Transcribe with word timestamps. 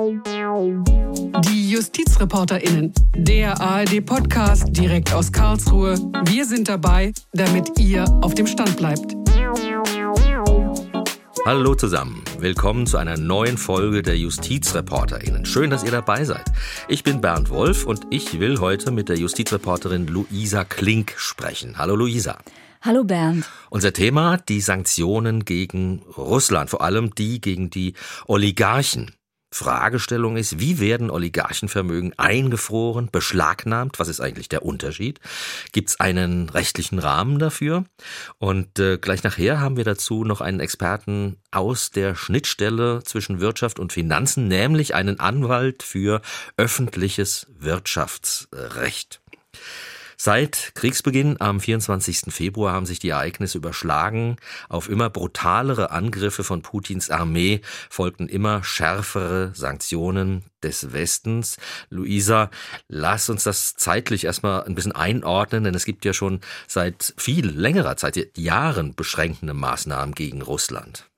Die 0.00 1.70
JustizreporterInnen, 1.70 2.90
der 3.14 3.60
ARD-Podcast 3.60 4.68
direkt 4.70 5.12
aus 5.12 5.30
Karlsruhe. 5.30 5.96
Wir 6.24 6.46
sind 6.46 6.70
dabei, 6.70 7.12
damit 7.34 7.78
ihr 7.78 8.06
auf 8.22 8.34
dem 8.34 8.46
Stand 8.46 8.78
bleibt. 8.78 9.14
Hallo 11.44 11.74
zusammen, 11.74 12.24
willkommen 12.38 12.86
zu 12.86 12.96
einer 12.96 13.18
neuen 13.18 13.58
Folge 13.58 14.00
der 14.00 14.16
JustizreporterInnen. 14.16 15.44
Schön, 15.44 15.68
dass 15.68 15.84
ihr 15.84 15.90
dabei 15.90 16.24
seid. 16.24 16.50
Ich 16.88 17.04
bin 17.04 17.20
Bernd 17.20 17.50
Wolf 17.50 17.84
und 17.84 18.06
ich 18.08 18.40
will 18.40 18.58
heute 18.58 18.92
mit 18.92 19.10
der 19.10 19.18
Justizreporterin 19.18 20.06
Luisa 20.06 20.64
Klink 20.64 21.12
sprechen. 21.18 21.76
Hallo 21.76 21.94
Luisa. 21.94 22.38
Hallo 22.80 23.04
Bernd. 23.04 23.44
Unser 23.68 23.92
Thema, 23.92 24.38
die 24.38 24.62
Sanktionen 24.62 25.44
gegen 25.44 26.00
Russland, 26.16 26.70
vor 26.70 26.80
allem 26.80 27.14
die 27.14 27.42
gegen 27.42 27.68
die 27.68 27.92
Oligarchen. 28.26 29.10
Fragestellung 29.52 30.36
ist, 30.36 30.60
wie 30.60 30.78
werden 30.78 31.10
Oligarchenvermögen 31.10 32.18
eingefroren, 32.18 33.10
beschlagnahmt? 33.10 33.98
Was 33.98 34.08
ist 34.08 34.20
eigentlich 34.20 34.48
der 34.48 34.64
Unterschied? 34.64 35.18
Gibt 35.72 35.90
es 35.90 36.00
einen 36.00 36.48
rechtlichen 36.48 36.98
Rahmen 36.98 37.38
dafür? 37.38 37.84
Und 38.38 38.78
äh, 38.78 38.98
gleich 38.98 39.24
nachher 39.24 39.60
haben 39.60 39.76
wir 39.76 39.84
dazu 39.84 40.24
noch 40.24 40.40
einen 40.40 40.60
Experten 40.60 41.36
aus 41.50 41.90
der 41.90 42.14
Schnittstelle 42.14 43.02
zwischen 43.04 43.40
Wirtschaft 43.40 43.80
und 43.80 43.92
Finanzen, 43.92 44.46
nämlich 44.46 44.94
einen 44.94 45.18
Anwalt 45.18 45.82
für 45.82 46.22
öffentliches 46.56 47.48
Wirtschaftsrecht. 47.58 49.19
Seit 50.22 50.72
Kriegsbeginn 50.74 51.40
am 51.40 51.60
24. 51.60 52.24
Februar 52.28 52.74
haben 52.74 52.84
sich 52.84 52.98
die 52.98 53.08
Ereignisse 53.08 53.56
überschlagen. 53.56 54.36
Auf 54.68 54.90
immer 54.90 55.08
brutalere 55.08 55.92
Angriffe 55.92 56.44
von 56.44 56.60
Putins 56.60 57.08
Armee 57.08 57.62
folgten 57.88 58.28
immer 58.28 58.62
schärfere 58.62 59.52
Sanktionen 59.54 60.44
des 60.62 60.92
Westens. 60.92 61.56
Luisa, 61.88 62.50
lass 62.86 63.30
uns 63.30 63.44
das 63.44 63.76
zeitlich 63.76 64.24
erstmal 64.24 64.64
ein 64.64 64.74
bisschen 64.74 64.92
einordnen, 64.92 65.64
denn 65.64 65.74
es 65.74 65.86
gibt 65.86 66.04
ja 66.04 66.12
schon 66.12 66.42
seit 66.66 67.14
viel 67.16 67.46
längerer 67.48 67.96
Zeit, 67.96 68.36
Jahren 68.36 68.94
beschränkende 68.94 69.54
Maßnahmen 69.54 70.14
gegen 70.14 70.42
Russland. 70.42 71.08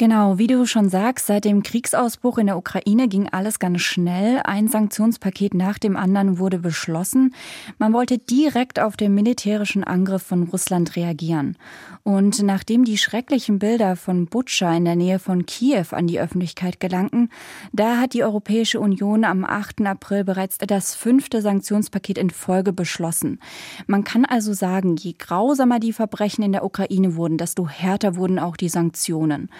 Genau, 0.00 0.38
wie 0.38 0.46
du 0.46 0.64
schon 0.64 0.88
sagst, 0.88 1.26
seit 1.26 1.44
dem 1.44 1.64
Kriegsausbruch 1.64 2.38
in 2.38 2.46
der 2.46 2.56
Ukraine 2.56 3.08
ging 3.08 3.28
alles 3.30 3.58
ganz 3.58 3.80
schnell. 3.80 4.40
Ein 4.44 4.68
Sanktionspaket 4.68 5.54
nach 5.54 5.76
dem 5.76 5.96
anderen 5.96 6.38
wurde 6.38 6.60
beschlossen. 6.60 7.34
Man 7.78 7.92
wollte 7.92 8.16
direkt 8.16 8.78
auf 8.78 8.96
den 8.96 9.12
militärischen 9.12 9.82
Angriff 9.82 10.22
von 10.22 10.44
Russland 10.44 10.94
reagieren. 10.94 11.56
Und 12.04 12.44
nachdem 12.44 12.84
die 12.84 12.96
schrecklichen 12.96 13.58
Bilder 13.58 13.96
von 13.96 14.26
Butscha 14.26 14.72
in 14.76 14.84
der 14.84 14.94
Nähe 14.94 15.18
von 15.18 15.46
Kiew 15.46 15.86
an 15.90 16.06
die 16.06 16.20
Öffentlichkeit 16.20 16.78
gelangten, 16.78 17.28
da 17.72 17.96
hat 17.96 18.14
die 18.14 18.22
Europäische 18.22 18.78
Union 18.78 19.24
am 19.24 19.44
8. 19.44 19.80
April 19.80 20.22
bereits 20.22 20.58
das 20.58 20.94
fünfte 20.94 21.42
Sanktionspaket 21.42 22.18
in 22.18 22.30
Folge 22.30 22.72
beschlossen. 22.72 23.40
Man 23.88 24.04
kann 24.04 24.24
also 24.24 24.52
sagen, 24.52 24.94
je 24.94 25.16
grausamer 25.18 25.80
die 25.80 25.92
Verbrechen 25.92 26.44
in 26.44 26.52
der 26.52 26.64
Ukraine 26.64 27.16
wurden, 27.16 27.36
desto 27.36 27.68
härter 27.68 28.14
wurden 28.14 28.38
auch 28.38 28.56
die 28.56 28.68
Sanktionen. 28.68 29.50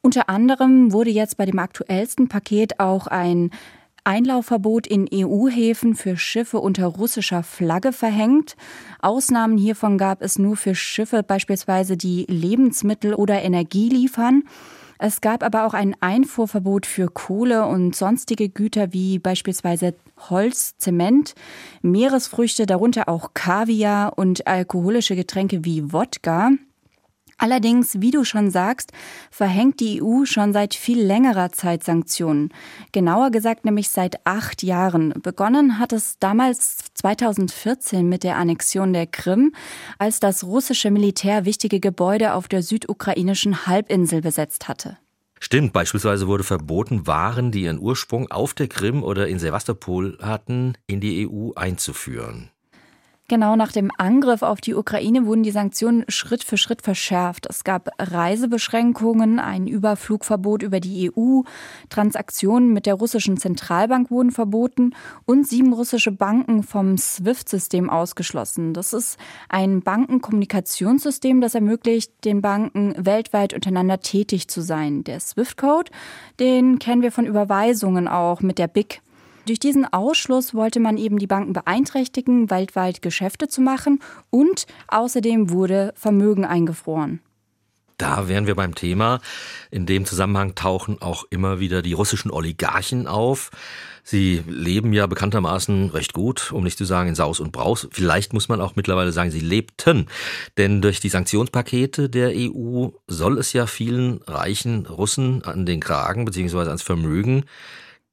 Unter 0.00 0.28
anderem 0.28 0.92
wurde 0.92 1.10
jetzt 1.10 1.36
bei 1.36 1.46
dem 1.46 1.58
aktuellsten 1.58 2.28
Paket 2.28 2.80
auch 2.80 3.06
ein 3.06 3.50
Einlaufverbot 4.04 4.86
in 4.86 5.06
EU-Häfen 5.12 5.94
für 5.94 6.16
Schiffe 6.16 6.60
unter 6.60 6.86
russischer 6.86 7.42
Flagge 7.42 7.92
verhängt. 7.92 8.56
Ausnahmen 9.00 9.58
hiervon 9.58 9.98
gab 9.98 10.22
es 10.22 10.38
nur 10.38 10.56
für 10.56 10.74
Schiffe 10.74 11.22
beispielsweise, 11.22 11.98
die 11.98 12.24
Lebensmittel 12.26 13.12
oder 13.12 13.42
Energie 13.42 13.90
liefern. 13.90 14.44
Es 14.98 15.20
gab 15.20 15.44
aber 15.44 15.66
auch 15.66 15.74
ein 15.74 15.94
Einfuhrverbot 16.00 16.86
für 16.86 17.08
Kohle 17.08 17.66
und 17.66 17.94
sonstige 17.94 18.48
Güter 18.48 18.92
wie 18.92 19.18
beispielsweise 19.18 19.94
Holz, 20.30 20.76
Zement, 20.78 21.34
Meeresfrüchte, 21.82 22.66
darunter 22.66 23.08
auch 23.08 23.34
Kaviar 23.34 24.16
und 24.16 24.46
alkoholische 24.46 25.16
Getränke 25.16 25.64
wie 25.64 25.92
Wodka. 25.92 26.50
Allerdings, 27.38 28.00
wie 28.00 28.10
du 28.10 28.24
schon 28.24 28.50
sagst, 28.50 28.92
verhängt 29.30 29.78
die 29.78 30.02
EU 30.02 30.24
schon 30.24 30.52
seit 30.52 30.74
viel 30.74 31.00
längerer 31.00 31.52
Zeit 31.52 31.84
Sanktionen. 31.84 32.52
Genauer 32.90 33.30
gesagt 33.30 33.64
nämlich 33.64 33.88
seit 33.90 34.26
acht 34.26 34.64
Jahren. 34.64 35.14
Begonnen 35.22 35.78
hat 35.78 35.92
es 35.92 36.18
damals 36.18 36.78
2014 36.94 38.08
mit 38.08 38.24
der 38.24 38.36
Annexion 38.36 38.92
der 38.92 39.06
Krim, 39.06 39.54
als 39.98 40.18
das 40.18 40.42
russische 40.42 40.90
Militär 40.90 41.44
wichtige 41.44 41.78
Gebäude 41.78 42.34
auf 42.34 42.48
der 42.48 42.62
südukrainischen 42.62 43.66
Halbinsel 43.66 44.20
besetzt 44.20 44.66
hatte. 44.66 44.98
Stimmt, 45.40 45.72
beispielsweise 45.72 46.26
wurde 46.26 46.42
verboten, 46.42 47.06
Waren, 47.06 47.52
die 47.52 47.62
ihren 47.62 47.78
Ursprung 47.78 48.28
auf 48.30 48.54
der 48.54 48.66
Krim 48.66 49.04
oder 49.04 49.28
in 49.28 49.38
Sevastopol 49.38 50.18
hatten, 50.20 50.74
in 50.88 51.00
die 51.00 51.28
EU 51.28 51.52
einzuführen. 51.54 52.50
Genau 53.30 53.56
nach 53.56 53.72
dem 53.72 53.90
Angriff 53.98 54.40
auf 54.40 54.62
die 54.62 54.74
Ukraine 54.74 55.26
wurden 55.26 55.42
die 55.42 55.50
Sanktionen 55.50 56.06
Schritt 56.08 56.42
für 56.42 56.56
Schritt 56.56 56.80
verschärft. 56.80 57.44
Es 57.44 57.62
gab 57.62 57.90
Reisebeschränkungen, 57.98 59.38
ein 59.38 59.66
Überflugverbot 59.66 60.62
über 60.62 60.80
die 60.80 61.12
EU, 61.14 61.42
Transaktionen 61.90 62.72
mit 62.72 62.86
der 62.86 62.94
russischen 62.94 63.36
Zentralbank 63.36 64.10
wurden 64.10 64.30
verboten 64.30 64.94
und 65.26 65.46
sieben 65.46 65.74
russische 65.74 66.10
Banken 66.10 66.62
vom 66.62 66.96
SWIFT-System 66.96 67.90
ausgeschlossen. 67.90 68.72
Das 68.72 68.94
ist 68.94 69.18
ein 69.50 69.82
Bankenkommunikationssystem, 69.82 71.42
das 71.42 71.54
ermöglicht 71.54 72.24
den 72.24 72.40
Banken 72.40 72.94
weltweit 72.96 73.52
untereinander 73.52 74.00
tätig 74.00 74.48
zu 74.48 74.62
sein. 74.62 75.04
Der 75.04 75.20
SWIFT-Code, 75.20 75.90
den 76.40 76.78
kennen 76.78 77.02
wir 77.02 77.12
von 77.12 77.26
Überweisungen 77.26 78.08
auch 78.08 78.40
mit 78.40 78.58
der 78.58 78.68
BIC. 78.68 79.02
Durch 79.48 79.58
diesen 79.58 79.90
Ausschluss 79.90 80.52
wollte 80.52 80.78
man 80.78 80.98
eben 80.98 81.18
die 81.18 81.26
Banken 81.26 81.54
beeinträchtigen, 81.54 82.50
weltweit 82.50 83.00
Geschäfte 83.00 83.48
zu 83.48 83.62
machen 83.62 84.00
und 84.28 84.66
außerdem 84.88 85.48
wurde 85.48 85.94
Vermögen 85.96 86.44
eingefroren. 86.44 87.20
Da 87.96 88.28
wären 88.28 88.46
wir 88.46 88.54
beim 88.54 88.74
Thema. 88.74 89.20
In 89.70 89.86
dem 89.86 90.04
Zusammenhang 90.04 90.54
tauchen 90.54 91.00
auch 91.00 91.24
immer 91.30 91.60
wieder 91.60 91.80
die 91.80 91.94
russischen 91.94 92.30
Oligarchen 92.30 93.06
auf. 93.06 93.50
Sie 94.04 94.44
leben 94.46 94.92
ja 94.92 95.06
bekanntermaßen 95.06 95.90
recht 95.90 96.12
gut, 96.12 96.52
um 96.52 96.62
nicht 96.62 96.76
zu 96.76 96.84
sagen 96.84 97.08
in 97.08 97.14
Saus 97.14 97.40
und 97.40 97.50
Braus. 97.50 97.88
Vielleicht 97.90 98.34
muss 98.34 98.50
man 98.50 98.60
auch 98.60 98.76
mittlerweile 98.76 99.12
sagen, 99.12 99.30
sie 99.30 99.40
lebten. 99.40 100.08
Denn 100.58 100.82
durch 100.82 101.00
die 101.00 101.08
Sanktionspakete 101.08 102.10
der 102.10 102.32
EU 102.36 102.88
soll 103.06 103.38
es 103.38 103.54
ja 103.54 103.66
vielen 103.66 104.20
reichen 104.26 104.84
Russen 104.84 105.42
an 105.42 105.64
den 105.64 105.80
Kragen 105.80 106.26
bzw. 106.26 106.58
ans 106.58 106.82
Vermögen 106.82 107.44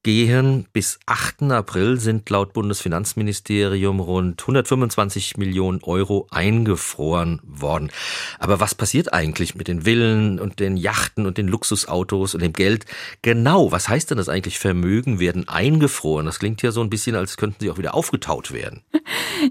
gehen. 0.05 0.67
Bis 0.71 0.99
8. 1.07 1.51
April 1.51 1.99
sind 1.99 2.29
laut 2.29 2.53
Bundesfinanzministerium 2.53 3.99
rund 3.99 4.39
125 4.39 5.35
Millionen 5.37 5.81
Euro 5.81 6.27
eingefroren 6.29 7.41
worden. 7.43 7.91
Aber 8.37 8.59
was 8.59 8.75
passiert 8.75 9.13
eigentlich 9.13 9.55
mit 9.55 9.67
den 9.67 9.81
Villen 9.81 10.39
und 10.39 10.59
den 10.59 10.77
Yachten 10.77 11.25
und 11.25 11.39
den 11.39 11.47
Luxusautos 11.47 12.35
und 12.35 12.43
dem 12.43 12.53
Geld? 12.53 12.85
Genau, 13.23 13.71
was 13.71 13.89
heißt 13.89 14.11
denn 14.11 14.19
das 14.19 14.29
eigentlich? 14.29 14.59
Vermögen 14.59 15.19
werden 15.19 15.49
eingefroren. 15.49 16.27
Das 16.27 16.37
klingt 16.37 16.61
ja 16.61 16.69
so 16.69 16.81
ein 16.81 16.91
bisschen, 16.91 17.15
als 17.15 17.35
könnten 17.35 17.57
sie 17.61 17.71
auch 17.71 17.79
wieder 17.79 17.95
aufgetaut 17.95 18.53
werden. 18.53 18.83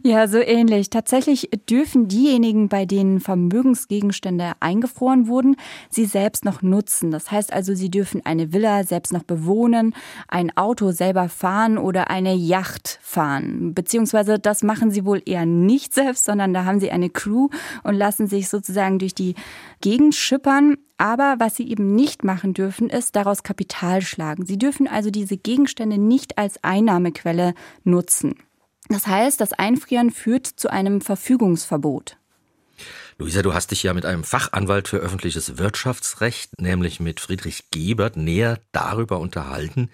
Ja, 0.03 0.29
so 0.29 0.39
ähnlich. 0.39 0.91
Tatsächlich 0.91 1.51
dürfen 1.69 2.09
diejenigen, 2.09 2.69
bei 2.69 2.87
denen 2.87 3.21
Vermögensgegenstände 3.21 4.53
eingefroren 4.61 5.29
wurden, 5.29 5.57
sie 5.91 6.05
selbst 6.05 6.45
noch 6.45 6.63
nutzen. 6.63 7.11
Das 7.11 7.31
heißt 7.31 7.53
also, 7.53 7.75
sie 7.75 7.91
dürfen 7.91 8.25
eine 8.25 8.53
Villa 8.53 8.85
selbst 8.85 9.13
noch 9.13 9.25
bewohnen, 9.25 9.95
ein 10.29 10.57
Auto 10.57 10.91
selber 10.93 11.29
fahren 11.29 11.79
oder 11.79 12.11
eine 12.11 12.35
Yacht 12.35 12.99
fahren. 13.03 13.75
Beziehungsweise 13.75 14.39
das 14.39 14.63
machen 14.63 14.91
sie 14.91 15.05
wohl 15.05 15.23
eher 15.25 15.47
nicht 15.47 15.95
selbst, 15.95 16.25
sondern 16.25 16.55
da 16.55 16.65
haben 16.65 16.81
sie 16.81 16.91
eine 16.91 17.11
Crew 17.11 17.49
und 17.83 17.95
lassen 17.95 18.27
sich 18.27 18.49
sozusagen 18.49 18.99
durch 18.99 19.15
die 19.15 19.35
Gegend 19.81 20.15
schippern. 20.15 20.77
Aber 20.97 21.37
was 21.39 21.57
sie 21.57 21.69
eben 21.69 21.95
nicht 21.95 22.25
machen 22.25 22.55
dürfen, 22.55 22.89
ist 22.89 23.17
daraus 23.17 23.43
Kapital 23.43 24.01
schlagen. 24.01 24.47
Sie 24.47 24.59
dürfen 24.59 24.87
also 24.87 25.11
diese 25.11 25.37
Gegenstände 25.37 25.99
nicht 25.99 26.39
als 26.39 26.63
Einnahmequelle 26.63 27.55
nutzen. 27.83 28.37
Das 28.89 29.07
heißt, 29.07 29.41
das 29.41 29.53
Einfrieren 29.53 30.11
führt 30.11 30.47
zu 30.47 30.71
einem 30.71 31.01
Verfügungsverbot. 31.01 32.17
Luisa, 33.19 33.43
du 33.43 33.55
hast 33.55 33.71
dich 33.71 33.83
ja 33.85 33.95
mit 33.95 34.05
einem 34.05 34.25
Fachanwalt 34.25 34.89
für 34.89 34.99
öffentliches 34.99 35.57
Wirtschaftsrecht, 35.57 36.61
nämlich 36.61 36.99
mit 36.99 37.21
Friedrich 37.21 37.71
Gebert, 37.71 38.17
näher 38.17 38.59
darüber 38.73 39.21
unterhalten, 39.21 39.89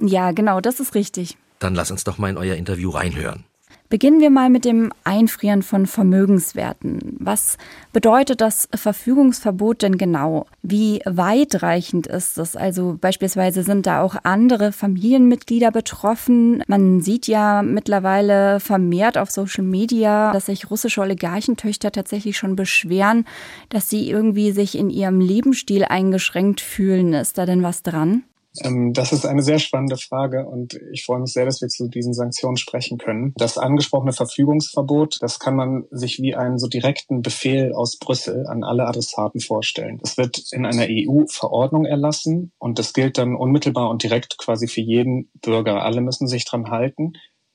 ja, 0.00 0.32
genau, 0.32 0.60
das 0.60 0.80
ist 0.80 0.94
richtig. 0.94 1.36
Dann 1.58 1.74
lass 1.74 1.90
uns 1.90 2.04
doch 2.04 2.18
mal 2.18 2.30
in 2.30 2.36
euer 2.36 2.56
Interview 2.56 2.90
reinhören. 2.90 3.44
Beginnen 3.90 4.20
wir 4.20 4.30
mal 4.30 4.48
mit 4.48 4.64
dem 4.64 4.92
Einfrieren 5.04 5.62
von 5.62 5.86
Vermögenswerten. 5.86 7.16
Was 7.20 7.58
bedeutet 7.92 8.40
das 8.40 8.66
Verfügungsverbot 8.74 9.82
denn 9.82 9.98
genau? 9.98 10.46
Wie 10.62 11.00
weitreichend 11.04 12.06
ist 12.06 12.38
es? 12.38 12.56
Also 12.56 12.96
beispielsweise 12.98 13.62
sind 13.62 13.86
da 13.86 14.02
auch 14.02 14.16
andere 14.22 14.72
Familienmitglieder 14.72 15.70
betroffen. 15.70 16.64
Man 16.66 17.02
sieht 17.02 17.28
ja 17.28 17.62
mittlerweile 17.62 18.58
vermehrt 18.58 19.18
auf 19.18 19.30
Social 19.30 19.64
Media, 19.64 20.32
dass 20.32 20.46
sich 20.46 20.70
russische 20.70 21.02
Oligarchentöchter 21.02 21.92
tatsächlich 21.92 22.38
schon 22.38 22.56
beschweren, 22.56 23.26
dass 23.68 23.90
sie 23.90 24.10
irgendwie 24.10 24.52
sich 24.52 24.78
in 24.78 24.88
ihrem 24.88 25.20
Lebensstil 25.20 25.84
eingeschränkt 25.84 26.62
fühlen. 26.62 27.12
Ist 27.12 27.36
da 27.36 27.44
denn 27.44 27.62
was 27.62 27.82
dran? 27.82 28.24
Ähm, 28.62 28.92
das 28.92 29.12
ist 29.12 29.26
eine 29.26 29.42
sehr 29.42 29.58
spannende 29.58 29.96
Frage 29.96 30.46
und 30.46 30.78
ich 30.92 31.04
freue 31.04 31.20
mich 31.20 31.32
sehr, 31.32 31.44
dass 31.44 31.60
wir 31.60 31.68
zu 31.68 31.88
diesen 31.88 32.14
Sanktionen 32.14 32.56
sprechen 32.56 32.98
können. 32.98 33.32
Das 33.36 33.58
angesprochene 33.58 34.12
Verfügungsverbot, 34.12 35.18
das 35.20 35.38
kann 35.38 35.56
man 35.56 35.84
sich 35.90 36.20
wie 36.20 36.34
einen 36.34 36.58
so 36.58 36.68
direkten 36.68 37.22
Befehl 37.22 37.72
aus 37.72 37.98
Brüssel 37.98 38.46
an 38.46 38.64
alle 38.64 38.86
Adressaten 38.86 39.40
vorstellen. 39.40 39.98
Das 40.02 40.16
wird 40.16 40.42
in 40.52 40.66
einer 40.66 40.86
EU-Verordnung 40.88 41.84
erlassen 41.84 42.52
und 42.58 42.78
das 42.78 42.92
gilt 42.92 43.18
dann 43.18 43.34
unmittelbar 43.34 43.90
und 43.90 44.02
direkt 44.02 44.38
quasi 44.38 44.68
für 44.68 44.80
jeden 44.80 45.30
Bürger. 45.40 45.82
Alle 45.82 46.00
müssen 46.00 46.28
sich 46.28 46.44
dran 46.44 46.70
halten. 46.70 47.14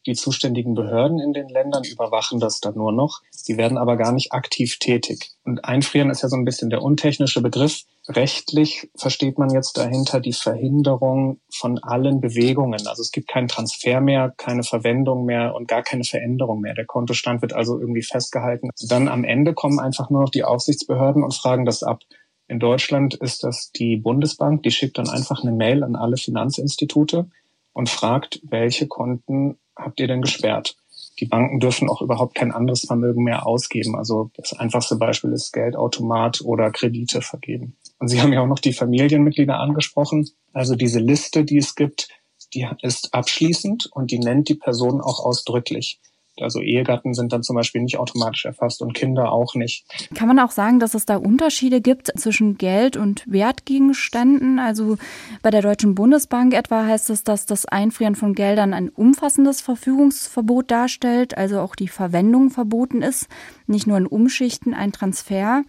Die 0.10 0.16
zuständigen 0.16 0.74
Behörden 0.74 1.20
in 1.20 1.34
den 1.34 1.50
Ländern 1.50 1.84
überwachen 1.84 2.40
das 2.40 2.60
dann 2.62 2.74
nur 2.74 2.92
noch. 2.92 3.22
Die 3.48 3.58
werden 3.58 3.78
aber 3.78 3.96
gar 3.96 4.12
nicht 4.12 4.34
aktiv 4.34 4.80
tätig. 4.80 5.34
Und 5.44 5.66
einfrieren 5.66 6.10
ist 6.10 6.24
ja 6.24 6.30
so 6.30 6.36
ein 6.36 6.46
bisschen 6.46 6.72
der 6.72 6.82
untechnische 6.82 7.44
Begriff. 7.44 7.84
Rechtlich 8.08 8.90
versteht 8.96 9.38
man 9.38 9.52
jetzt 9.52 9.78
dahinter 9.78 10.20
die 10.20 10.34
Verhinderung 10.34 11.42
von 11.54 11.78
allen 11.78 12.22
Bewegungen. 12.22 12.88
Also 12.88 13.04
es 13.04 13.12
gibt 13.12 13.28
keinen 13.28 13.48
Transfer 13.48 14.02
mehr, 14.02 14.34
keine 14.36 14.64
Verwendung 14.64 15.26
mehr 15.26 15.54
und 15.54 15.68
gar 15.68 15.84
keine 15.84 16.04
Veränderung 16.04 16.62
mehr. 16.62 16.74
Der 16.74 16.88
Kontostand 16.88 17.44
wird 17.44 17.54
also 17.54 17.80
irgendwie 17.80 18.02
festgehalten. 18.02 18.72
Dann 18.88 19.10
am 19.10 19.24
Ende 19.24 19.54
kommen 19.54 19.80
einfach 19.80 20.10
nur 20.10 20.24
noch 20.24 20.32
die 20.32 20.44
Aufsichtsbehörden 20.44 21.24
und 21.24 21.36
fragen 21.36 21.66
das 21.66 21.84
ab. 21.84 22.00
In 22.48 22.60
Deutschland 22.60 23.14
ist 23.14 23.44
das 23.44 23.70
die 23.74 23.98
Bundesbank, 23.98 24.64
die 24.64 24.72
schickt 24.72 24.98
dann 24.98 25.08
einfach 25.08 25.44
eine 25.44 25.52
Mail 25.52 25.84
an 25.84 25.96
alle 25.96 26.18
Finanzinstitute 26.18 27.30
und 27.74 27.90
fragt, 27.90 28.42
welche 28.44 28.88
Konten 28.88 29.60
habt 29.80 30.00
ihr 30.00 30.08
denn 30.08 30.22
gesperrt? 30.22 30.76
Die 31.20 31.26
Banken 31.26 31.60
dürfen 31.60 31.90
auch 31.90 32.02
überhaupt 32.02 32.36
kein 32.36 32.52
anderes 32.52 32.82
Vermögen 32.82 33.24
mehr 33.24 33.46
ausgeben. 33.46 33.96
Also 33.96 34.32
das 34.38 34.54
einfachste 34.54 34.96
Beispiel 34.96 35.32
ist 35.34 35.52
Geldautomat 35.52 36.42
oder 36.42 36.72
Kredite 36.72 37.22
vergeben. 37.22 37.76
Und 38.00 38.08
Sie 38.08 38.22
haben 38.22 38.32
ja 38.32 38.42
auch 38.42 38.48
noch 38.48 38.60
die 38.60 38.74
Familienmitglieder 38.74 39.60
angesprochen. 39.60 40.30
Also 40.54 40.76
diese 40.76 41.00
Liste, 41.00 41.44
die 41.44 41.58
es 41.58 41.76
gibt, 41.76 42.08
die 42.54 42.68
ist 42.82 43.14
abschließend 43.14 43.90
und 43.92 44.12
die 44.12 44.20
nennt 44.20 44.48
die 44.50 44.56
Person 44.56 45.02
auch 45.02 45.20
ausdrücklich. 45.20 46.00
Also 46.42 46.62
Ehegatten 46.62 47.14
sind 47.14 47.34
dann 47.34 47.44
zum 47.44 47.56
Beispiel 47.56 47.82
nicht 47.82 47.98
automatisch 47.98 48.46
erfasst 48.46 48.82
und 48.82 48.94
Kinder 48.94 49.32
auch 49.32 49.56
nicht. 49.56 49.86
Kann 50.16 50.28
man 50.28 50.40
auch 50.40 50.52
sagen, 50.52 50.80
dass 50.80 50.94
es 50.94 51.06
da 51.06 51.18
Unterschiede 51.18 51.82
gibt 51.82 52.08
zwischen 52.20 52.58
Geld 52.58 52.98
und 52.98 53.24
Wertgegenständen? 53.32 54.60
Also 54.60 54.98
bei 55.42 55.50
der 55.50 55.62
Deutschen 55.62 55.96
Bundesbank 55.96 56.54
etwa 56.54 56.86
heißt 56.86 57.10
es, 57.10 57.24
dass 57.24 57.46
das 57.46 57.66
Einfrieren 57.66 58.16
von 58.16 58.34
Geldern 58.34 58.74
ein 58.74 58.90
umfassendes 58.90 59.62
Verfügungsverbot 59.62 60.72
darstellt, 60.72 61.38
also 61.38 61.60
auch 61.60 61.76
die 61.76 61.88
Verwendung 61.88 62.50
verboten 62.50 63.02
ist, 63.02 63.28
nicht 63.68 63.88
nur 63.88 63.98
ein 63.98 64.08
Umschichten, 64.08 64.74
ein 64.74 64.92
Transfer. 64.92 65.64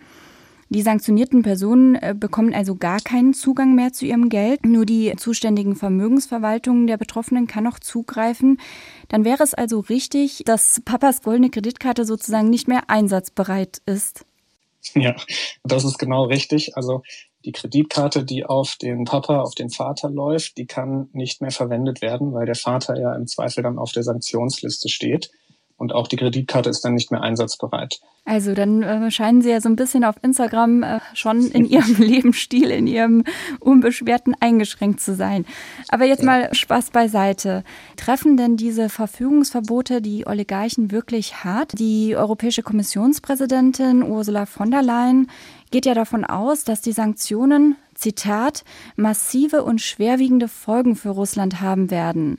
Die 0.72 0.82
sanktionierten 0.82 1.42
Personen 1.42 1.96
äh, 1.96 2.14
bekommen 2.16 2.54
also 2.54 2.76
gar 2.76 3.00
keinen 3.00 3.34
Zugang 3.34 3.74
mehr 3.74 3.92
zu 3.92 4.06
ihrem 4.06 4.28
Geld. 4.28 4.64
Nur 4.64 4.86
die 4.86 5.12
zuständigen 5.16 5.74
Vermögensverwaltungen 5.74 6.86
der 6.86 6.96
Betroffenen 6.96 7.48
kann 7.48 7.64
noch 7.64 7.80
zugreifen. 7.80 8.60
Dann 9.08 9.24
wäre 9.24 9.42
es 9.42 9.52
also 9.52 9.80
richtig, 9.80 10.42
dass 10.46 10.80
Papas 10.84 11.22
goldene 11.22 11.50
Kreditkarte 11.50 12.04
sozusagen 12.04 12.50
nicht 12.50 12.68
mehr 12.68 12.88
einsatzbereit 12.88 13.82
ist. 13.84 14.24
Ja, 14.94 15.16
das 15.64 15.84
ist 15.84 15.98
genau 15.98 16.26
richtig. 16.26 16.76
Also 16.76 17.02
die 17.44 17.52
Kreditkarte, 17.52 18.24
die 18.24 18.44
auf 18.44 18.76
den 18.76 19.04
Papa, 19.04 19.40
auf 19.40 19.56
den 19.56 19.70
Vater 19.70 20.08
läuft, 20.08 20.56
die 20.56 20.66
kann 20.66 21.08
nicht 21.12 21.42
mehr 21.42 21.50
verwendet 21.50 22.00
werden, 22.00 22.32
weil 22.32 22.46
der 22.46 22.54
Vater 22.54 22.96
ja 22.96 23.16
im 23.16 23.26
Zweifel 23.26 23.64
dann 23.64 23.76
auf 23.76 23.90
der 23.90 24.04
Sanktionsliste 24.04 24.88
steht 24.88 25.32
und 25.80 25.94
auch 25.94 26.08
die 26.08 26.16
Kreditkarte 26.16 26.68
ist 26.68 26.84
dann 26.84 26.92
nicht 26.92 27.10
mehr 27.10 27.22
einsatzbereit. 27.22 28.00
Also 28.26 28.52
dann 28.52 28.82
äh, 28.82 29.10
scheinen 29.10 29.40
Sie 29.40 29.48
ja 29.48 29.62
so 29.62 29.70
ein 29.70 29.76
bisschen 29.76 30.04
auf 30.04 30.16
Instagram 30.22 30.82
äh, 30.82 31.00
schon 31.14 31.50
in 31.50 31.64
Ihrem 31.68 31.96
Lebensstil, 31.96 32.70
in 32.70 32.86
Ihrem 32.86 33.24
unbeschwerten 33.60 34.36
eingeschränkt 34.38 35.00
zu 35.00 35.14
sein. 35.14 35.46
Aber 35.88 36.04
jetzt 36.04 36.20
ja. 36.20 36.26
mal 36.26 36.54
Spaß 36.54 36.90
beiseite. 36.90 37.64
Treffen 37.96 38.36
denn 38.36 38.58
diese 38.58 38.90
Verfügungsverbote 38.90 40.02
die 40.02 40.26
Oligarchen 40.26 40.90
wirklich 40.90 41.44
hart? 41.44 41.78
Die 41.78 42.14
Europäische 42.14 42.62
Kommissionspräsidentin 42.62 44.02
Ursula 44.02 44.44
von 44.44 44.70
der 44.70 44.82
Leyen 44.82 45.28
geht 45.70 45.86
ja 45.86 45.94
davon 45.94 46.26
aus, 46.26 46.64
dass 46.64 46.82
die 46.82 46.92
Sanktionen, 46.92 47.76
Zitat, 47.94 48.64
massive 48.96 49.62
und 49.62 49.80
schwerwiegende 49.80 50.48
Folgen 50.48 50.94
für 50.94 51.10
Russland 51.10 51.62
haben 51.62 51.90
werden. 51.90 52.38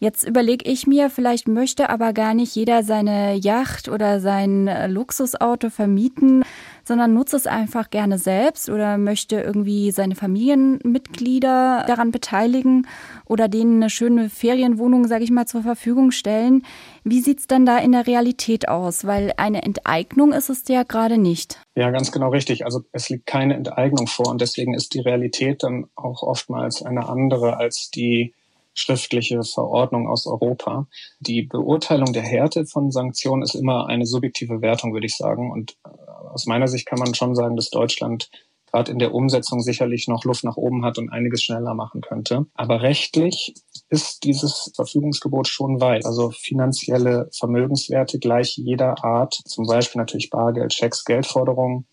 Jetzt 0.00 0.22
überlege 0.22 0.70
ich 0.70 0.86
mir, 0.86 1.10
vielleicht 1.10 1.48
möchte 1.48 1.90
aber 1.90 2.12
gar 2.12 2.32
nicht 2.32 2.54
jeder 2.54 2.84
seine 2.84 3.34
Yacht 3.34 3.88
oder 3.88 4.20
sein 4.20 4.68
äh, 4.68 4.86
Luxusauto 4.86 5.70
vermieten, 5.70 6.44
sondern 6.84 7.14
nutzt 7.14 7.34
es 7.34 7.48
einfach 7.48 7.90
gerne 7.90 8.16
selbst 8.16 8.70
oder 8.70 8.96
möchte 8.96 9.40
irgendwie 9.40 9.90
seine 9.90 10.14
Familienmitglieder 10.14 11.84
daran 11.88 12.12
beteiligen 12.12 12.86
oder 13.26 13.48
denen 13.48 13.82
eine 13.82 13.90
schöne 13.90 14.30
Ferienwohnung, 14.30 15.08
sage 15.08 15.24
ich 15.24 15.32
mal, 15.32 15.46
zur 15.46 15.62
Verfügung 15.62 16.12
stellen. 16.12 16.62
Wie 17.02 17.20
sieht's 17.20 17.48
dann 17.48 17.66
da 17.66 17.78
in 17.78 17.90
der 17.90 18.06
Realität 18.06 18.68
aus? 18.68 19.04
Weil 19.04 19.32
eine 19.36 19.64
Enteignung 19.64 20.32
ist 20.32 20.48
es 20.48 20.62
ja 20.68 20.84
gerade 20.84 21.18
nicht. 21.18 21.60
Ja, 21.74 21.90
ganz 21.90 22.12
genau 22.12 22.30
richtig. 22.30 22.64
Also 22.64 22.82
es 22.92 23.08
liegt 23.08 23.26
keine 23.26 23.54
Enteignung 23.54 24.06
vor 24.06 24.28
und 24.28 24.40
deswegen 24.40 24.74
ist 24.74 24.94
die 24.94 25.00
Realität 25.00 25.64
dann 25.64 25.86
auch 25.96 26.22
oftmals 26.22 26.82
eine 26.82 27.08
andere 27.08 27.56
als 27.56 27.90
die 27.90 28.34
schriftliche 28.78 29.42
Verordnung 29.42 30.08
aus 30.08 30.26
Europa. 30.26 30.86
Die 31.20 31.42
Beurteilung 31.42 32.12
der 32.12 32.22
Härte 32.22 32.66
von 32.66 32.90
Sanktionen 32.90 33.42
ist 33.42 33.54
immer 33.54 33.86
eine 33.86 34.06
subjektive 34.06 34.60
Wertung, 34.60 34.92
würde 34.92 35.06
ich 35.06 35.16
sagen. 35.16 35.50
Und 35.50 35.76
äh, 35.84 35.90
aus 36.32 36.46
meiner 36.46 36.68
Sicht 36.68 36.86
kann 36.86 36.98
man 36.98 37.14
schon 37.14 37.34
sagen, 37.34 37.56
dass 37.56 37.70
Deutschland 37.70 38.30
gerade 38.70 38.92
in 38.92 38.98
der 38.98 39.14
Umsetzung 39.14 39.60
sicherlich 39.60 40.08
noch 40.08 40.24
Luft 40.24 40.44
nach 40.44 40.56
oben 40.56 40.84
hat 40.84 40.98
und 40.98 41.10
einiges 41.10 41.42
schneller 41.42 41.74
machen 41.74 42.00
könnte. 42.00 42.46
Aber 42.54 42.82
rechtlich 42.82 43.54
ist 43.88 44.24
dieses 44.24 44.70
Verfügungsgebot 44.76 45.48
schon 45.48 45.80
weit. 45.80 46.04
Also 46.04 46.30
finanzielle 46.30 47.30
Vermögenswerte 47.36 48.18
gleich 48.18 48.56
jeder 48.56 49.02
Art, 49.02 49.34
zum 49.46 49.66
Beispiel 49.66 50.00
natürlich 50.00 50.30
Bargeld, 50.30 50.74
Schecks, 50.74 51.04
Geldforderungen, 51.04 51.86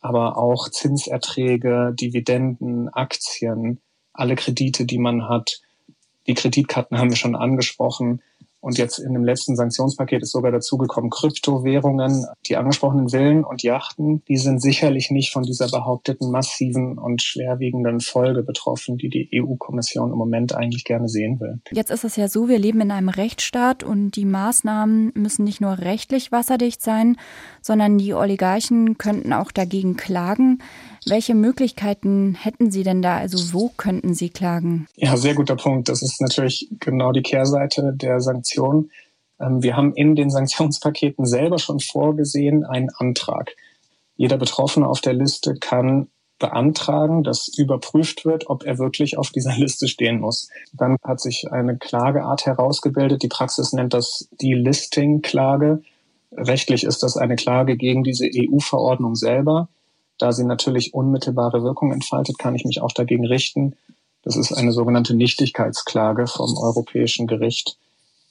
aber 0.00 0.36
auch 0.36 0.68
Zinserträge, 0.68 1.94
Dividenden, 1.98 2.88
Aktien, 2.90 3.80
alle 4.12 4.34
Kredite, 4.34 4.84
die 4.84 4.98
man 4.98 5.28
hat, 5.28 5.60
die 6.28 6.34
Kreditkarten 6.34 6.98
haben 6.98 7.10
wir 7.10 7.16
schon 7.16 7.34
angesprochen. 7.34 8.22
Und 8.60 8.76
jetzt 8.76 8.98
in 8.98 9.12
dem 9.12 9.24
letzten 9.24 9.54
Sanktionspaket 9.54 10.22
ist 10.22 10.32
sogar 10.32 10.50
dazugekommen 10.50 11.10
Kryptowährungen. 11.10 12.26
Die 12.46 12.56
angesprochenen 12.56 13.08
Villen 13.10 13.44
und 13.44 13.62
Yachten, 13.62 14.24
die 14.26 14.36
sind 14.36 14.60
sicherlich 14.60 15.10
nicht 15.10 15.32
von 15.32 15.44
dieser 15.44 15.68
behaupteten 15.68 16.30
massiven 16.32 16.98
und 16.98 17.22
schwerwiegenden 17.22 18.00
Folge 18.00 18.42
betroffen, 18.42 18.98
die 18.98 19.10
die 19.10 19.30
EU-Kommission 19.32 20.10
im 20.10 20.18
Moment 20.18 20.56
eigentlich 20.56 20.84
gerne 20.84 21.08
sehen 21.08 21.38
will. 21.38 21.60
Jetzt 21.70 21.92
ist 21.92 22.04
es 22.04 22.16
ja 22.16 22.26
so, 22.26 22.48
wir 22.48 22.58
leben 22.58 22.80
in 22.80 22.90
einem 22.90 23.10
Rechtsstaat 23.10 23.84
und 23.84 24.16
die 24.16 24.24
Maßnahmen 24.24 25.12
müssen 25.14 25.44
nicht 25.44 25.60
nur 25.60 25.78
rechtlich 25.78 26.32
wasserdicht 26.32 26.82
sein, 26.82 27.16
sondern 27.62 27.96
die 27.96 28.12
Oligarchen 28.12 28.98
könnten 28.98 29.32
auch 29.32 29.52
dagegen 29.52 29.96
klagen. 29.96 30.58
Welche 31.10 31.34
Möglichkeiten 31.34 32.34
hätten 32.34 32.70
Sie 32.70 32.82
denn 32.82 33.02
da? 33.02 33.16
Also 33.16 33.52
wo 33.52 33.70
könnten 33.76 34.14
Sie 34.14 34.30
klagen? 34.30 34.86
Ja, 34.96 35.16
sehr 35.16 35.34
guter 35.34 35.56
Punkt. 35.56 35.88
Das 35.88 36.02
ist 36.02 36.20
natürlich 36.20 36.68
genau 36.80 37.12
die 37.12 37.22
Kehrseite 37.22 37.92
der 37.94 38.20
Sanktionen. 38.20 38.90
Ähm, 39.40 39.62
wir 39.62 39.76
haben 39.76 39.94
in 39.94 40.14
den 40.14 40.30
Sanktionspaketen 40.30 41.26
selber 41.26 41.58
schon 41.58 41.80
vorgesehen 41.80 42.64
einen 42.64 42.90
Antrag. 42.90 43.54
Jeder 44.16 44.36
Betroffene 44.36 44.86
auf 44.86 45.00
der 45.00 45.14
Liste 45.14 45.54
kann 45.54 46.08
beantragen, 46.38 47.24
dass 47.24 47.48
überprüft 47.48 48.24
wird, 48.24 48.48
ob 48.48 48.64
er 48.64 48.78
wirklich 48.78 49.18
auf 49.18 49.30
dieser 49.30 49.52
Liste 49.56 49.88
stehen 49.88 50.20
muss. 50.20 50.48
Dann 50.72 50.96
hat 51.02 51.20
sich 51.20 51.50
eine 51.50 51.76
Klageart 51.76 52.46
herausgebildet. 52.46 53.22
Die 53.22 53.28
Praxis 53.28 53.72
nennt 53.72 53.94
das 53.94 54.28
die 54.40 54.54
Listing-Klage. 54.54 55.82
Rechtlich 56.32 56.84
ist 56.84 57.02
das 57.02 57.16
eine 57.16 57.36
Klage 57.36 57.76
gegen 57.76 58.04
diese 58.04 58.26
EU-Verordnung 58.26 59.14
selber. 59.14 59.68
Da 60.18 60.32
sie 60.32 60.44
natürlich 60.44 60.94
unmittelbare 60.94 61.62
Wirkung 61.62 61.92
entfaltet, 61.92 62.38
kann 62.38 62.54
ich 62.54 62.64
mich 62.64 62.82
auch 62.82 62.92
dagegen 62.92 63.26
richten. 63.26 63.76
Das 64.22 64.36
ist 64.36 64.52
eine 64.52 64.72
sogenannte 64.72 65.14
Nichtigkeitsklage 65.14 66.26
vom 66.26 66.56
Europäischen 66.58 67.26
Gericht. 67.26 67.78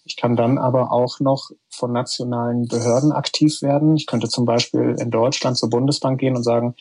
Ich 0.06 0.16
kann 0.16 0.36
dann 0.36 0.58
aber 0.58 0.92
auch 0.92 1.20
noch 1.20 1.50
von 1.70 1.92
nationalen 1.92 2.68
Behörden 2.68 3.12
aktiv 3.12 3.62
werden. 3.62 3.96
Ich 3.96 4.06
könnte 4.06 4.30
zum 4.30 4.46
Beispiel 4.46 4.96
in 5.00 5.12
Deutschland 5.12 5.58
zur 5.58 5.70
Bundesbank 5.70 6.20
gehen 6.20 6.36
und 6.36 6.44
sagen, 6.44 6.76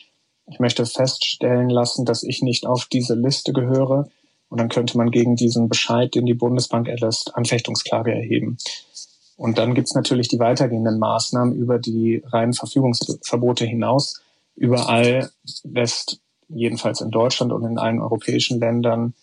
ich 0.49 0.59
möchte 0.59 0.85
feststellen 0.85 1.69
lassen, 1.69 2.05
dass 2.05 2.23
ich 2.23 2.41
nicht 2.41 2.65
auf 2.65 2.85
diese 2.85 3.15
Liste 3.15 3.53
gehöre. 3.53 4.07
Und 4.49 4.59
dann 4.59 4.69
könnte 4.69 4.97
man 4.97 5.11
gegen 5.11 5.35
diesen 5.35 5.67
Bescheid, 5.67 6.15
den 6.15 6.25
die 6.25 6.33
Bundesbank 6.33 6.87
erlässt, 6.87 7.35
Anfechtungsklage 7.35 8.13
erheben. 8.13 8.57
Und 9.35 9.57
dann 9.57 9.75
gibt's 9.75 9.93
natürlich 9.93 10.29
die 10.29 10.39
weitergehenden 10.39 10.99
Maßnahmen 10.99 11.55
über 11.55 11.79
die 11.79 12.23
reinen 12.25 12.53
Verfügungsverbote 12.53 13.65
hinaus 13.65 14.21
überall 14.57 15.29
lässt, 15.63 16.19
jedenfalls 16.49 17.01
in 17.01 17.11
Deutschland 17.11 17.53
und 17.53 17.63
in 17.63 17.77
allen 17.77 18.01
europäischen 18.01 18.59
Ländern, 18.59 19.13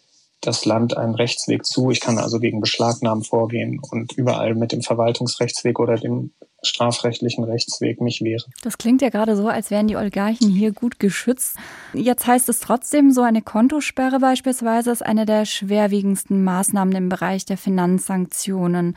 das 0.40 0.64
Land 0.64 0.96
einen 0.96 1.14
Rechtsweg 1.14 1.64
zu. 1.64 1.90
Ich 1.90 2.00
kann 2.00 2.18
also 2.18 2.38
gegen 2.38 2.60
Beschlagnahmen 2.60 3.24
vorgehen 3.24 3.80
und 3.90 4.12
überall 4.12 4.54
mit 4.54 4.72
dem 4.72 4.82
Verwaltungsrechtsweg 4.82 5.78
oder 5.80 5.96
dem 5.96 6.32
strafrechtlichen 6.62 7.44
Rechtsweg 7.44 8.00
mich 8.00 8.22
wehre. 8.22 8.44
Das 8.62 8.78
klingt 8.78 9.02
ja 9.02 9.10
gerade 9.10 9.36
so, 9.36 9.48
als 9.48 9.70
wären 9.70 9.86
die 9.86 9.96
Oligarchen 9.96 10.50
hier 10.50 10.72
gut 10.72 10.98
geschützt. 10.98 11.56
Jetzt 11.92 12.26
heißt 12.26 12.48
es 12.48 12.60
trotzdem, 12.60 13.10
so 13.10 13.22
eine 13.22 13.42
Kontosperre 13.42 14.18
beispielsweise 14.18 14.90
ist 14.90 15.04
eine 15.04 15.26
der 15.26 15.44
schwerwiegendsten 15.44 16.42
Maßnahmen 16.44 16.94
im 16.94 17.08
Bereich 17.08 17.44
der 17.44 17.58
Finanzsanktionen. 17.58 18.96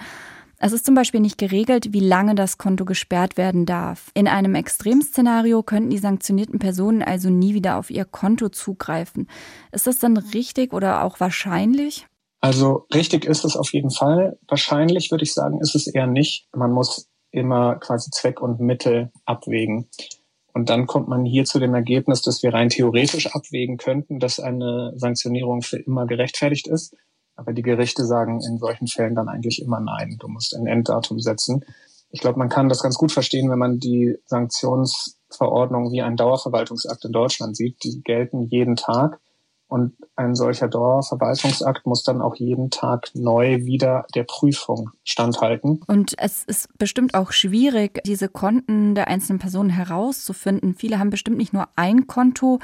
Es 0.60 0.74
ist 0.74 0.86
zum 0.86 0.96
Beispiel 0.96 1.20
nicht 1.20 1.38
geregelt, 1.38 1.94
wie 1.94 2.00
lange 2.00 2.34
das 2.34 2.58
Konto 2.58 2.84
gesperrt 2.84 3.38
werden 3.38 3.68
darf. 3.68 4.10
In 4.16 4.28
einem 4.28 4.56
Extremszenario 4.56 5.62
könnten 5.62 5.92
die 5.92 6.00
sanktionierten 6.00 6.58
Personen 6.58 7.04
also 7.04 7.30
nie 7.30 7.54
wieder 7.54 7.78
auf 7.78 7.92
ihr 7.92 8.06
Konto 8.06 8.50
zugreifen. 8.50 9.30
Ist 9.72 9.86
das 9.86 10.00
dann 10.00 10.18
richtig 10.18 10.74
oder 10.74 11.04
auch 11.04 11.20
wahrscheinlich? 11.20 12.08
Also 12.42 12.88
richtig 12.94 13.26
ist 13.26 13.46
es 13.46 13.56
auf 13.56 13.72
jeden 13.72 13.92
Fall. 13.92 14.40
Wahrscheinlich 14.48 15.12
würde 15.12 15.24
ich 15.24 15.34
sagen, 15.34 15.60
ist 15.62 15.76
es 15.76 15.86
eher 15.86 16.08
nicht. 16.08 16.48
Man 16.56 16.72
muss 16.72 17.08
immer 17.30 17.76
quasi 17.76 18.10
Zweck 18.10 18.42
und 18.42 18.60
Mittel 18.60 19.12
abwägen. 19.26 19.90
Und 20.54 20.72
dann 20.72 20.88
kommt 20.88 21.08
man 21.08 21.24
hier 21.24 21.46
zu 21.46 21.60
dem 21.60 21.76
Ergebnis, 21.76 22.24
dass 22.24 22.42
wir 22.42 22.52
rein 22.52 22.70
theoretisch 22.70 23.28
abwägen 23.36 23.78
könnten, 23.78 24.20
dass 24.20 24.40
eine 24.40 24.94
Sanktionierung 24.96 25.62
für 25.62 25.78
immer 25.78 26.08
gerechtfertigt 26.08 26.68
ist. 26.68 26.96
Aber 27.38 27.54
die 27.54 27.62
Gerichte 27.62 28.04
sagen 28.04 28.42
in 28.42 28.58
solchen 28.58 28.88
Fällen 28.88 29.16
dann 29.16 29.30
eigentlich 29.30 29.62
immer 29.62 29.80
nein. 29.80 30.18
Du 30.20 30.28
musst 30.28 30.56
ein 30.56 30.68
Enddatum 30.68 31.20
setzen. 31.20 31.64
Ich 32.10 32.20
glaube, 32.20 32.40
man 32.40 32.50
kann 32.50 32.68
das 32.68 32.82
ganz 32.82 32.98
gut 32.98 33.12
verstehen, 33.12 33.50
wenn 33.50 33.60
man 33.60 33.80
die 33.80 34.18
Sanktionsverordnung 34.26 35.92
wie 35.92 36.02
ein 36.02 36.18
Dauerverwaltungsakt 36.18 37.06
in 37.06 37.12
Deutschland 37.12 37.56
sieht. 37.56 37.84
Die 37.84 38.02
gelten 38.02 38.48
jeden 38.48 38.76
Tag. 38.76 39.20
Und 39.68 39.94
ein 40.16 40.34
solcher 40.34 40.70
Dauerverwaltungsakt 40.70 41.86
muss 41.86 42.04
dann 42.04 42.22
auch 42.22 42.36
jeden 42.36 42.70
Tag 42.70 43.10
neu 43.14 43.66
wieder 43.66 44.06
der 44.16 44.24
Prüfung 44.24 44.92
standhalten. 45.04 45.82
Und 45.88 46.16
es 46.18 46.44
ist 46.46 46.70
bestimmt 46.78 47.14
auch 47.16 47.34
schwierig, 47.34 48.02
diese 48.06 48.30
Konten 48.30 48.96
der 48.96 49.10
einzelnen 49.10 49.40
Personen 49.40 49.70
herauszufinden. 49.70 50.74
Viele 50.74 51.00
haben 51.00 51.10
bestimmt 51.10 51.38
nicht 51.38 51.52
nur 51.52 51.68
ein 51.76 52.08
Konto. 52.08 52.60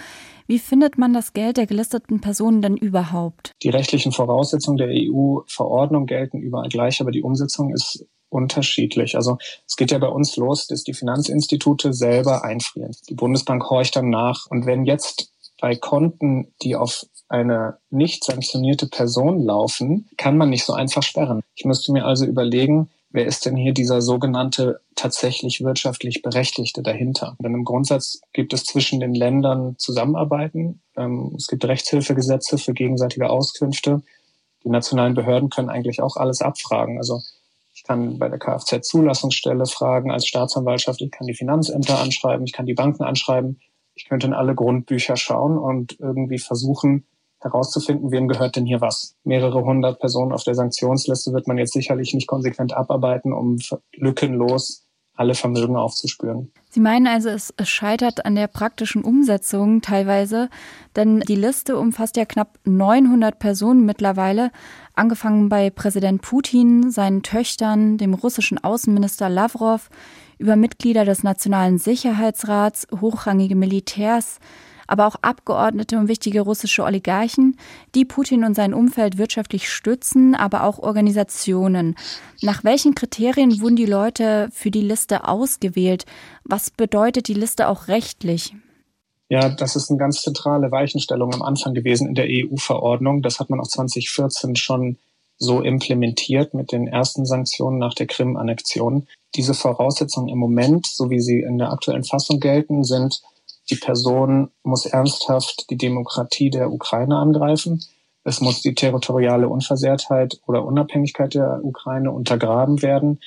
Wie 0.48 0.60
findet 0.60 0.98
man 0.98 1.13
das 1.13 1.33
Geld 1.33 1.57
der 1.57 1.67
gelisteten 1.67 2.22
Personen 2.22 2.62
denn 2.62 2.77
überhaupt? 2.77 3.51
Die 3.63 3.69
rechtlichen 3.69 4.13
Voraussetzungen 4.13 4.77
der 4.77 4.89
EU-Verordnung 4.89 6.05
gelten 6.05 6.39
überall 6.39 6.69
gleich, 6.69 7.01
aber 7.01 7.12
die 7.12 7.22
Umsetzung 7.22 7.74
ist 7.74 8.05
unterschiedlich. 8.29 9.15
Also 9.15 9.38
es 9.67 9.75
geht 9.75 9.91
ja 9.91 10.00
bei 10.00 10.07
uns 10.07 10.36
los, 10.38 10.67
dass 10.67 10.83
die 10.83 10.93
Finanzinstitute 10.93 11.93
selber 11.93 12.43
einfrieren. 12.43 12.91
Die 13.10 13.13
Bundesbank 13.13 13.69
horcht 13.69 13.95
dann 13.95 14.10
nach. 14.10 14.48
Und 14.50 14.65
wenn 14.65 14.86
jetzt 14.86 15.32
bei 15.63 15.77
Konten, 15.77 16.53
die 16.62 16.75
auf 16.75 17.05
eine 17.29 17.77
nicht 17.89 18.25
sanktionierte 18.25 18.86
Person 18.88 19.41
laufen, 19.46 20.10
kann 20.17 20.36
man 20.36 20.50
nicht 20.50 20.65
so 20.65 20.74
einfach 20.74 21.03
sperren. 21.03 21.39
Ich 21.55 21.63
müsste 21.63 21.93
mir 21.93 22.03
also 22.03 22.25
überlegen, 22.25 22.89
wer 23.12 23.25
ist 23.25 23.46
denn 23.46 23.55
hier 23.55 23.74
dieser 23.74 24.01
sogenannte 24.01 24.82
tatsächlich 24.96 25.63
wirtschaftlich 25.63 26.22
Berechtigte 26.22 26.84
dahinter? 26.84 27.38
Denn 27.39 27.53
im 27.53 27.63
Grundsatz 27.63 28.20
gibt 28.34 28.51
es 28.51 28.65
zwischen 28.65 29.00
den 29.00 29.15
Ländern 29.15 29.75
Zusammenarbeiten. 29.77 30.82
Ähm, 30.98 31.34
es 31.38 31.48
gibt 31.48 31.63
Rechtshilfegesetze 31.63 32.58
für 32.58 32.74
gegenseitige 32.74 33.29
Auskünfte. 33.29 34.01
Die 34.65 34.70
nationalen 34.70 35.13
Behörden 35.13 35.50
können 35.50 35.70
eigentlich 35.70 36.01
auch 36.01 36.17
alles 36.17 36.41
abfragen. 36.41 36.98
Also 36.98 37.22
ich 37.74 37.86
kann 37.86 38.20
bei 38.20 38.27
der 38.27 38.38
Kfz-Zulassungsstelle 38.38 39.65
fragen 39.65 40.12
als 40.12 40.27
Staatsanwaltschaft, 40.27 41.00
ich 41.00 41.12
kann 41.12 41.27
die 41.27 41.36
Finanzämter 41.36 42.00
anschreiben, 42.00 42.46
ich 42.46 42.51
kann 42.51 42.65
die 42.65 42.74
Banken 42.74 43.03
anschreiben. 43.03 43.62
Ich 43.95 44.05
könnte 44.09 44.27
in 44.27 44.33
alle 44.33 44.55
Grundbücher 44.55 45.15
schauen 45.15 45.57
und 45.57 46.00
irgendwie 46.00 46.39
versuchen 46.39 47.05
herauszufinden, 47.39 48.12
wem 48.12 48.27
gehört 48.27 48.55
denn 48.55 48.65
hier 48.65 48.81
was. 48.81 49.15
Mehrere 49.23 49.63
hundert 49.63 50.00
Personen 50.00 50.31
auf 50.31 50.43
der 50.43 50.55
Sanktionsliste 50.55 51.33
wird 51.33 51.47
man 51.47 51.57
jetzt 51.57 51.73
sicherlich 51.73 52.13
nicht 52.13 52.27
konsequent 52.27 52.73
abarbeiten, 52.73 53.33
um 53.33 53.59
lückenlos 53.95 54.88
alle 55.15 55.35
Vermögen 55.35 55.75
aufzuspüren. 55.75 56.51
Sie 56.69 56.79
meinen 56.79 57.05
also, 57.05 57.29
es, 57.29 57.53
scheitert 57.63 58.25
an 58.25 58.33
der 58.33 58.47
praktischen 58.47 59.03
Umsetzung 59.03 59.81
teilweise, 59.81 60.50
denn 60.95 61.19
die 61.19 61.35
Liste 61.35 61.77
umfasst 61.77 62.17
ja 62.17 62.25
knapp 62.25 62.57
900 62.63 63.38
Personen 63.38 63.85
mittlerweile, 63.85 64.51
angefangen 64.95 65.50
bei 65.50 65.69
Präsident 65.69 66.23
Putin, 66.23 66.89
seinen 66.89 67.21
Töchtern, 67.21 68.00
dem 68.00 68.15
russischen 68.15 68.63
Außenminister 68.63 69.29
Lavrov, 69.29 69.89
über 70.37 70.55
Mitglieder 70.55 71.05
des 71.05 71.23
Nationalen 71.23 71.77
Sicherheitsrats, 71.77 72.87
hochrangige 72.99 73.55
Militärs, 73.55 74.39
aber 74.87 75.07
auch 75.07 75.15
Abgeordnete 75.21 75.97
und 75.97 76.07
wichtige 76.07 76.41
russische 76.41 76.83
Oligarchen, 76.83 77.57
die 77.95 78.05
Putin 78.05 78.43
und 78.43 78.53
sein 78.53 78.73
Umfeld 78.73 79.17
wirtschaftlich 79.17 79.69
stützen, 79.69 80.35
aber 80.35 80.63
auch 80.63 80.79
Organisationen. 80.79 81.95
Nach 82.41 82.63
welchen 82.63 82.95
Kriterien 82.95 83.61
wurden 83.61 83.75
die 83.75 83.85
Leute 83.85 84.49
für 84.51 84.71
die 84.71 84.81
Liste 84.81 85.27
ausgewählt? 85.27 86.05
Was 86.43 86.69
bedeutet 86.69 87.27
die 87.27 87.33
Liste 87.33 87.67
auch 87.67 87.87
rechtlich? 87.87 88.53
Ja, 89.29 89.49
das 89.49 89.75
ist 89.75 89.89
eine 89.89 89.97
ganz 89.97 90.21
zentrale 90.21 90.71
Weichenstellung 90.71 91.33
am 91.33 91.41
Anfang 91.41 91.73
gewesen 91.73 92.07
in 92.07 92.15
der 92.15 92.27
EU-Verordnung. 92.27 93.21
Das 93.21 93.39
hat 93.39 93.49
man 93.49 93.59
auch 93.59 93.67
2014 93.67 94.55
schon 94.55 94.97
so 95.37 95.61
implementiert 95.61 96.53
mit 96.53 96.71
den 96.71 96.87
ersten 96.87 97.25
Sanktionen 97.25 97.79
nach 97.79 97.93
der 97.93 98.07
Krim-Annexion. 98.07 99.07
Diese 99.35 99.53
Voraussetzungen 99.53 100.29
im 100.29 100.37
Moment, 100.37 100.85
so 100.85 101.09
wie 101.09 101.19
sie 101.19 101.39
in 101.39 101.57
der 101.57 101.71
aktuellen 101.71 102.03
Fassung 102.03 102.39
gelten, 102.39 102.83
sind, 102.83 103.21
die 103.69 103.75
Person 103.75 104.51
muss 104.63 104.85
ernsthaft 104.85 105.69
die 105.69 105.77
Demokratie 105.77 106.49
der 106.49 106.71
Ukraine 106.71 107.17
angreifen. 107.17 107.83
Es 108.23 108.41
muss 108.41 108.61
die 108.61 108.75
territoriale 108.75 109.49
Unversehrtheit 109.49 110.39
oder 110.47 110.65
Unabhängigkeit 110.65 111.33
der 111.33 111.59
Ukraine 111.63 112.11
untergraben 112.11 112.81
werden 112.81 113.19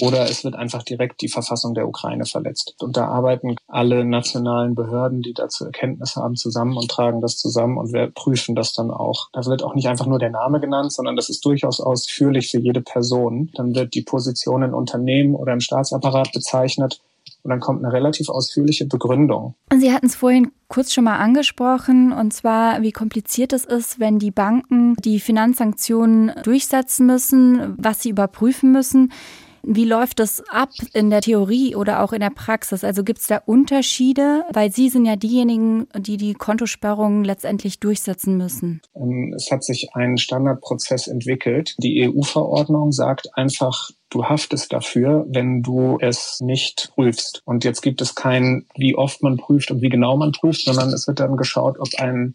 oder 0.00 0.28
es 0.28 0.44
wird 0.44 0.54
einfach 0.54 0.82
direkt 0.82 1.20
die 1.20 1.28
Verfassung 1.28 1.74
der 1.74 1.88
Ukraine 1.88 2.26
verletzt. 2.26 2.74
Und 2.80 2.96
da 2.96 3.08
arbeiten 3.08 3.56
alle 3.66 4.04
nationalen 4.04 4.74
Behörden, 4.74 5.22
die 5.22 5.34
dazu 5.34 5.64
Erkenntnis 5.64 6.16
haben, 6.16 6.36
zusammen 6.36 6.76
und 6.76 6.90
tragen 6.90 7.20
das 7.20 7.38
zusammen 7.38 7.78
und 7.78 7.92
wir 7.92 8.08
prüfen 8.08 8.54
das 8.54 8.72
dann 8.72 8.90
auch. 8.90 9.28
Da 9.32 9.44
wird 9.46 9.62
auch 9.62 9.74
nicht 9.74 9.88
einfach 9.88 10.06
nur 10.06 10.18
der 10.18 10.30
Name 10.30 10.60
genannt, 10.60 10.92
sondern 10.92 11.16
das 11.16 11.28
ist 11.28 11.44
durchaus 11.44 11.80
ausführlich 11.80 12.50
für 12.50 12.58
jede 12.58 12.80
Person. 12.80 13.50
Dann 13.54 13.74
wird 13.74 13.94
die 13.94 14.02
Position 14.02 14.62
in 14.62 14.74
Unternehmen 14.74 15.34
oder 15.34 15.52
im 15.52 15.60
Staatsapparat 15.60 16.32
bezeichnet 16.32 17.00
und 17.42 17.50
dann 17.50 17.60
kommt 17.60 17.82
eine 17.82 17.92
relativ 17.92 18.28
ausführliche 18.28 18.86
Begründung. 18.86 19.54
Sie 19.74 19.92
hatten 19.92 20.06
es 20.06 20.14
vorhin 20.14 20.52
kurz 20.68 20.92
schon 20.92 21.04
mal 21.04 21.16
angesprochen, 21.16 22.12
und 22.12 22.32
zwar, 22.32 22.82
wie 22.82 22.92
kompliziert 22.92 23.52
es 23.52 23.64
ist, 23.64 23.98
wenn 23.98 24.18
die 24.18 24.30
Banken 24.30 24.94
die 24.96 25.20
Finanzsanktionen 25.20 26.32
durchsetzen 26.42 27.06
müssen, 27.06 27.74
was 27.78 28.02
sie 28.02 28.10
überprüfen 28.10 28.72
müssen. 28.72 29.12
Wie 29.62 29.84
läuft 29.84 30.18
das 30.18 30.42
ab 30.48 30.70
in 30.92 31.10
der 31.10 31.20
Theorie 31.20 31.74
oder 31.76 32.02
auch 32.02 32.12
in 32.12 32.20
der 32.20 32.30
Praxis? 32.30 32.84
Also 32.84 33.04
gibt 33.04 33.20
es 33.20 33.26
da 33.26 33.42
Unterschiede? 33.44 34.44
Weil 34.52 34.72
Sie 34.72 34.88
sind 34.88 35.04
ja 35.04 35.16
diejenigen, 35.16 35.86
die 35.96 36.16
die 36.16 36.34
Kontosperrungen 36.34 37.24
letztendlich 37.24 37.80
durchsetzen 37.80 38.36
müssen. 38.36 38.80
Ähm, 38.94 39.34
es 39.36 39.50
hat 39.50 39.64
sich 39.64 39.94
ein 39.94 40.18
Standardprozess 40.18 41.06
entwickelt. 41.06 41.74
Die 41.78 42.08
EU-Verordnung 42.08 42.92
sagt 42.92 43.28
einfach, 43.36 43.90
du 44.10 44.24
haftest 44.24 44.72
dafür, 44.72 45.24
wenn 45.28 45.62
du 45.62 45.98
es 46.00 46.40
nicht 46.40 46.92
prüfst. 46.94 47.42
Und 47.44 47.64
jetzt 47.64 47.80
gibt 47.80 48.00
es 48.00 48.14
kein, 48.14 48.66
wie 48.76 48.96
oft 48.96 49.22
man 49.22 49.36
prüft 49.36 49.70
und 49.70 49.82
wie 49.82 49.88
genau 49.88 50.16
man 50.16 50.32
prüft, 50.32 50.64
sondern 50.64 50.90
es 50.90 51.06
wird 51.06 51.20
dann 51.20 51.36
geschaut, 51.36 51.78
ob 51.78 51.88
ein 51.98 52.34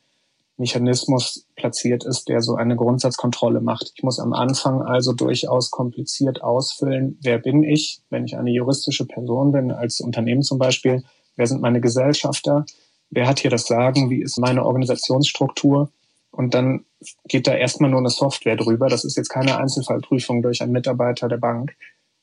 Mechanismus 0.57 1.45
platziert 1.55 2.05
ist, 2.05 2.29
der 2.29 2.41
so 2.41 2.55
eine 2.55 2.75
Grundsatzkontrolle 2.75 3.59
macht. 3.59 3.91
Ich 3.95 4.03
muss 4.03 4.19
am 4.19 4.33
Anfang 4.33 4.81
also 4.81 5.11
durchaus 5.11 5.69
kompliziert 5.69 6.41
ausfüllen, 6.41 7.17
wer 7.21 7.39
bin 7.39 7.63
ich, 7.63 8.01
wenn 8.09 8.25
ich 8.25 8.37
eine 8.37 8.51
juristische 8.51 9.05
Person 9.05 9.51
bin, 9.51 9.71
als 9.71 9.99
Unternehmen 9.99 10.43
zum 10.43 10.57
Beispiel, 10.57 11.03
wer 11.35 11.47
sind 11.47 11.61
meine 11.61 11.81
Gesellschafter, 11.81 12.65
wer 13.09 13.27
hat 13.27 13.39
hier 13.39 13.51
das 13.51 13.67
Sagen, 13.67 14.09
wie 14.09 14.21
ist 14.21 14.39
meine 14.39 14.65
Organisationsstruktur 14.65 15.91
und 16.31 16.53
dann 16.53 16.85
geht 17.27 17.47
da 17.47 17.53
erstmal 17.53 17.89
nur 17.89 17.99
eine 17.99 18.09
Software 18.09 18.57
drüber. 18.57 18.89
Das 18.89 19.05
ist 19.05 19.15
jetzt 19.15 19.29
keine 19.29 19.57
Einzelfallprüfung 19.57 20.41
durch 20.41 20.61
einen 20.61 20.73
Mitarbeiter 20.73 21.27
der 21.27 21.37
Bank. 21.37 21.75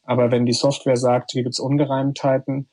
Aber 0.02 0.30
wenn 0.30 0.46
die 0.46 0.52
Software 0.52 0.96
sagt, 0.96 1.32
hier 1.32 1.44
gibt 1.44 1.54
es 1.54 1.60
Ungereimtheiten, 1.60 2.68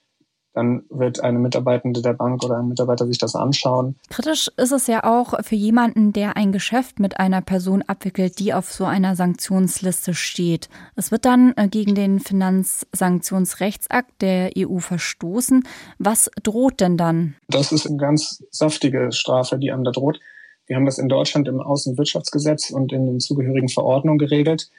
dann 0.60 0.84
wird 0.90 1.22
eine 1.22 1.40
Mitarbeitende 1.40 2.02
der 2.02 2.14
Bank 2.14 2.44
oder 2.44 2.58
ein 2.58 2.68
Mitarbeiter 2.68 3.08
sich 3.08 3.18
das 3.18 3.34
anschauen. 3.34 3.96
Kritisch 4.10 4.50
ist 4.58 4.74
es 4.74 4.88
ja 4.88 5.06
auch 5.06 5.42
für 5.42 5.56
jemanden, 5.56 6.12
der 6.12 6.36
ein 6.36 6.52
Geschäft 6.52 7.00
mit 7.00 7.18
einer 7.18 7.42
Person 7.42 7.82
abwickelt, 7.88 8.40
die 8.40 8.54
auf 8.54 8.72
so 8.72 8.84
einer 8.84 9.16
Sanktionsliste 9.16 10.14
steht. 10.14 10.68
Es 10.98 11.12
wird 11.12 11.24
dann 11.24 11.54
äh, 11.56 11.70
gegen 11.70 11.96
den 11.96 12.20
Finanzsanktionsrechtsakt 12.20 14.22
der 14.22 14.52
EU 14.58 14.80
verstoßen. 14.80 15.64
Was 15.98 16.30
droht 16.44 16.82
denn 16.82 16.98
dann? 16.98 17.36
Das 17.48 17.72
ist 17.72 17.88
eine 17.88 17.98
ganz 17.98 18.44
saftige 18.52 19.14
Strafe, 19.14 19.58
die 19.58 19.72
einem 19.72 19.86
da 19.86 19.92
droht. 19.92 20.20
Wir 20.68 20.76
haben 20.76 20.86
das 20.86 21.00
in 21.00 21.08
Deutschland 21.08 21.48
im 21.48 21.62
Außenwirtschaftsgesetz 21.62 22.70
und 22.70 22.92
in 22.92 23.06
den 23.06 23.20
zugehörigen 23.22 23.70
Verordnungen 23.70 24.20
geregelt. 24.20 24.70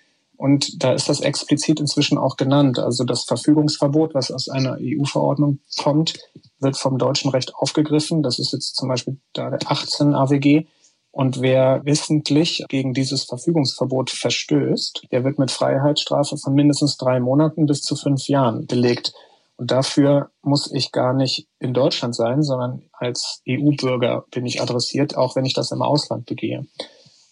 Und 0.40 0.82
da 0.82 0.94
ist 0.94 1.10
das 1.10 1.20
explizit 1.20 1.80
inzwischen 1.80 2.16
auch 2.16 2.38
genannt. 2.38 2.78
Also 2.78 3.04
das 3.04 3.24
Verfügungsverbot, 3.24 4.14
was 4.14 4.30
aus 4.30 4.48
einer 4.48 4.78
EU-Verordnung 4.80 5.58
kommt, 5.76 6.14
wird 6.60 6.78
vom 6.78 6.96
deutschen 6.96 7.30
Recht 7.30 7.54
aufgegriffen. 7.54 8.22
Das 8.22 8.38
ist 8.38 8.54
jetzt 8.54 8.74
zum 8.74 8.88
Beispiel 8.88 9.18
da 9.34 9.50
der 9.50 9.58
18 9.70 10.14
AWG. 10.14 10.64
Und 11.10 11.42
wer 11.42 11.84
wissentlich 11.84 12.64
gegen 12.70 12.94
dieses 12.94 13.24
Verfügungsverbot 13.24 14.08
verstößt, 14.08 15.08
der 15.12 15.24
wird 15.24 15.38
mit 15.38 15.50
Freiheitsstrafe 15.50 16.38
von 16.38 16.54
mindestens 16.54 16.96
drei 16.96 17.20
Monaten 17.20 17.66
bis 17.66 17.82
zu 17.82 17.94
fünf 17.94 18.26
Jahren 18.26 18.66
belegt. 18.66 19.12
Und 19.58 19.70
dafür 19.70 20.30
muss 20.40 20.72
ich 20.72 20.90
gar 20.90 21.12
nicht 21.12 21.48
in 21.58 21.74
Deutschland 21.74 22.14
sein, 22.14 22.42
sondern 22.42 22.84
als 22.94 23.42
EU-Bürger 23.46 24.24
bin 24.30 24.46
ich 24.46 24.62
adressiert, 24.62 25.18
auch 25.18 25.36
wenn 25.36 25.44
ich 25.44 25.52
das 25.52 25.70
im 25.70 25.82
Ausland 25.82 26.24
begehe. 26.24 26.64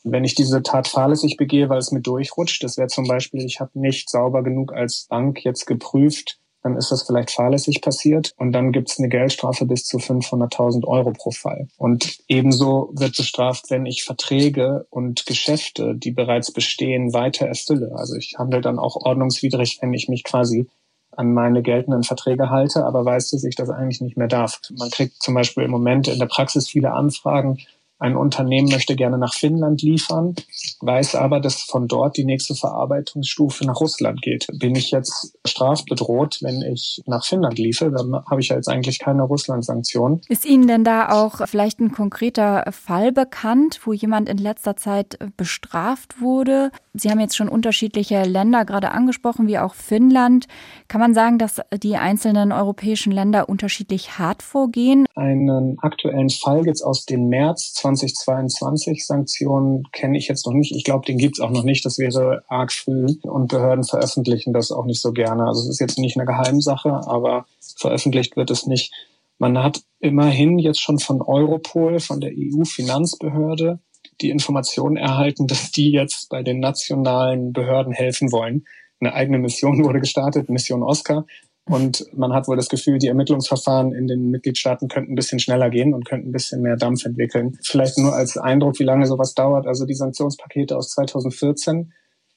Wenn 0.04 0.24
ich 0.24 0.34
diese 0.34 0.62
Tat 0.62 0.88
fahrlässig 0.88 1.36
begehe, 1.36 1.68
weil 1.68 1.78
es 1.78 1.92
mir 1.92 2.00
durchrutscht, 2.00 2.62
das 2.62 2.76
wäre 2.76 2.88
zum 2.88 3.06
Beispiel, 3.06 3.44
ich 3.44 3.60
habe 3.60 3.78
nicht 3.78 4.10
sauber 4.10 4.42
genug 4.42 4.72
als 4.72 5.06
Bank 5.08 5.44
jetzt 5.44 5.66
geprüft, 5.66 6.38
dann 6.62 6.76
ist 6.76 6.90
das 6.90 7.02
vielleicht 7.02 7.30
fahrlässig 7.30 7.80
passiert 7.80 8.32
und 8.36 8.52
dann 8.52 8.72
gibt 8.72 8.90
es 8.90 8.98
eine 8.98 9.08
Geldstrafe 9.08 9.64
bis 9.64 9.84
zu 9.84 9.98
500.000 9.98 10.86
Euro 10.86 11.12
pro 11.12 11.30
Fall. 11.30 11.68
Und 11.76 12.18
ebenso 12.26 12.90
wird 12.94 13.16
bestraft, 13.16 13.70
wenn 13.70 13.86
ich 13.86 14.04
Verträge 14.04 14.86
und 14.90 15.24
Geschäfte, 15.26 15.94
die 15.94 16.10
bereits 16.10 16.52
bestehen, 16.52 17.12
weiter 17.12 17.46
erfülle. 17.46 17.92
Also 17.94 18.16
ich 18.16 18.34
handle 18.38 18.60
dann 18.60 18.78
auch 18.78 18.96
ordnungswidrig, 18.96 19.78
wenn 19.80 19.94
ich 19.94 20.08
mich 20.08 20.24
quasi 20.24 20.66
an 21.12 21.32
meine 21.32 21.62
geltenden 21.62 22.04
Verträge 22.04 22.50
halte, 22.50 22.84
aber 22.84 23.04
weiß, 23.04 23.30
dass 23.30 23.44
ich 23.44 23.56
das 23.56 23.70
eigentlich 23.70 24.00
nicht 24.00 24.16
mehr 24.16 24.28
darf. 24.28 24.60
Man 24.76 24.90
kriegt 24.90 25.20
zum 25.22 25.34
Beispiel 25.34 25.64
im 25.64 25.70
Moment 25.70 26.06
in 26.06 26.18
der 26.18 26.26
Praxis 26.26 26.68
viele 26.68 26.92
Anfragen, 26.92 27.58
ein 27.98 28.16
Unternehmen 28.16 28.68
möchte 28.68 28.94
gerne 28.94 29.18
nach 29.18 29.34
Finnland 29.34 29.82
liefern, 29.82 30.34
weiß 30.80 31.16
aber, 31.16 31.40
dass 31.40 31.62
von 31.62 31.88
dort 31.88 32.16
die 32.16 32.24
nächste 32.24 32.54
Verarbeitungsstufe 32.54 33.64
nach 33.66 33.80
Russland 33.80 34.22
geht. 34.22 34.46
Bin 34.58 34.76
ich 34.76 34.92
jetzt 34.92 35.36
strafbedroht, 35.44 36.38
wenn 36.42 36.62
ich 36.62 37.02
nach 37.06 37.24
Finnland 37.24 37.58
liefere, 37.58 37.90
dann 37.90 38.24
habe 38.30 38.40
ich 38.40 38.48
ja 38.48 38.56
jetzt 38.56 38.68
eigentlich 38.68 38.98
keine 39.00 39.22
Russland-Sanktion. 39.22 40.20
Ist 40.28 40.46
Ihnen 40.46 40.68
denn 40.68 40.84
da 40.84 41.10
auch 41.10 41.46
vielleicht 41.48 41.80
ein 41.80 41.90
konkreter 41.90 42.64
Fall 42.70 43.10
bekannt, 43.10 43.80
wo 43.84 43.92
jemand 43.92 44.28
in 44.28 44.38
letzter 44.38 44.76
Zeit 44.76 45.18
bestraft 45.36 46.20
wurde? 46.20 46.70
Sie 46.94 47.10
haben 47.10 47.20
jetzt 47.20 47.36
schon 47.36 47.48
unterschiedliche 47.48 48.22
Länder 48.24 48.64
gerade 48.64 48.92
angesprochen, 48.92 49.46
wie 49.46 49.58
auch 49.58 49.74
Finnland. 49.74 50.46
Kann 50.88 51.00
man 51.00 51.14
sagen, 51.14 51.38
dass 51.38 51.60
die 51.82 51.96
einzelnen 51.96 52.52
europäischen 52.52 53.12
Länder 53.12 53.48
unterschiedlich 53.48 54.18
hart 54.18 54.42
vorgehen? 54.42 55.06
Einen 55.14 55.78
aktuellen 55.80 56.30
Fall 56.30 56.66
jetzt 56.66 56.82
aus 56.82 57.04
dem 57.04 57.28
März 57.28 57.72
2022 57.96 59.06
Sanktionen 59.06 59.84
kenne 59.92 60.18
ich 60.18 60.28
jetzt 60.28 60.46
noch 60.46 60.52
nicht. 60.52 60.74
Ich 60.74 60.84
glaube, 60.84 61.06
den 61.06 61.18
gibt 61.18 61.38
es 61.38 61.40
auch 61.40 61.50
noch 61.50 61.64
nicht. 61.64 61.84
Das 61.84 61.98
wäre 61.98 62.42
arg 62.48 62.72
früh. 62.72 63.06
Und 63.22 63.48
Behörden 63.48 63.84
veröffentlichen 63.84 64.52
das 64.52 64.72
auch 64.72 64.84
nicht 64.84 65.00
so 65.00 65.12
gerne. 65.12 65.44
Also 65.44 65.62
es 65.62 65.68
ist 65.68 65.80
jetzt 65.80 65.98
nicht 65.98 66.16
eine 66.16 66.26
Geheimsache, 66.26 66.90
aber 67.06 67.46
veröffentlicht 67.76 68.36
wird 68.36 68.50
es 68.50 68.66
nicht. 68.66 68.92
Man 69.38 69.62
hat 69.62 69.82
immerhin 70.00 70.58
jetzt 70.58 70.80
schon 70.80 70.98
von 70.98 71.22
Europol, 71.22 72.00
von 72.00 72.20
der 72.20 72.32
EU-Finanzbehörde, 72.34 73.78
die 74.20 74.30
Information 74.30 74.96
erhalten, 74.96 75.46
dass 75.46 75.70
die 75.70 75.92
jetzt 75.92 76.28
bei 76.28 76.42
den 76.42 76.58
nationalen 76.58 77.52
Behörden 77.52 77.92
helfen 77.92 78.32
wollen. 78.32 78.64
Eine 79.00 79.14
eigene 79.14 79.38
Mission 79.38 79.84
wurde 79.84 80.00
gestartet, 80.00 80.48
Mission 80.48 80.82
Oscar. 80.82 81.24
Und 81.68 82.06
man 82.16 82.32
hat 82.32 82.48
wohl 82.48 82.56
das 82.56 82.68
Gefühl, 82.68 82.98
die 82.98 83.08
Ermittlungsverfahren 83.08 83.92
in 83.92 84.06
den 84.06 84.30
Mitgliedstaaten 84.30 84.88
könnten 84.88 85.12
ein 85.12 85.16
bisschen 85.16 85.38
schneller 85.38 85.68
gehen 85.68 85.92
und 85.92 86.06
könnten 86.06 86.30
ein 86.30 86.32
bisschen 86.32 86.62
mehr 86.62 86.76
Dampf 86.76 87.04
entwickeln. 87.04 87.58
Vielleicht 87.62 87.98
nur 87.98 88.14
als 88.14 88.38
Eindruck, 88.38 88.78
wie 88.78 88.84
lange 88.84 89.06
sowas 89.06 89.34
dauert. 89.34 89.66
Also 89.66 89.84
die 89.84 89.94
Sanktionspakete 89.94 90.76
aus 90.76 90.90
2014 90.90 91.92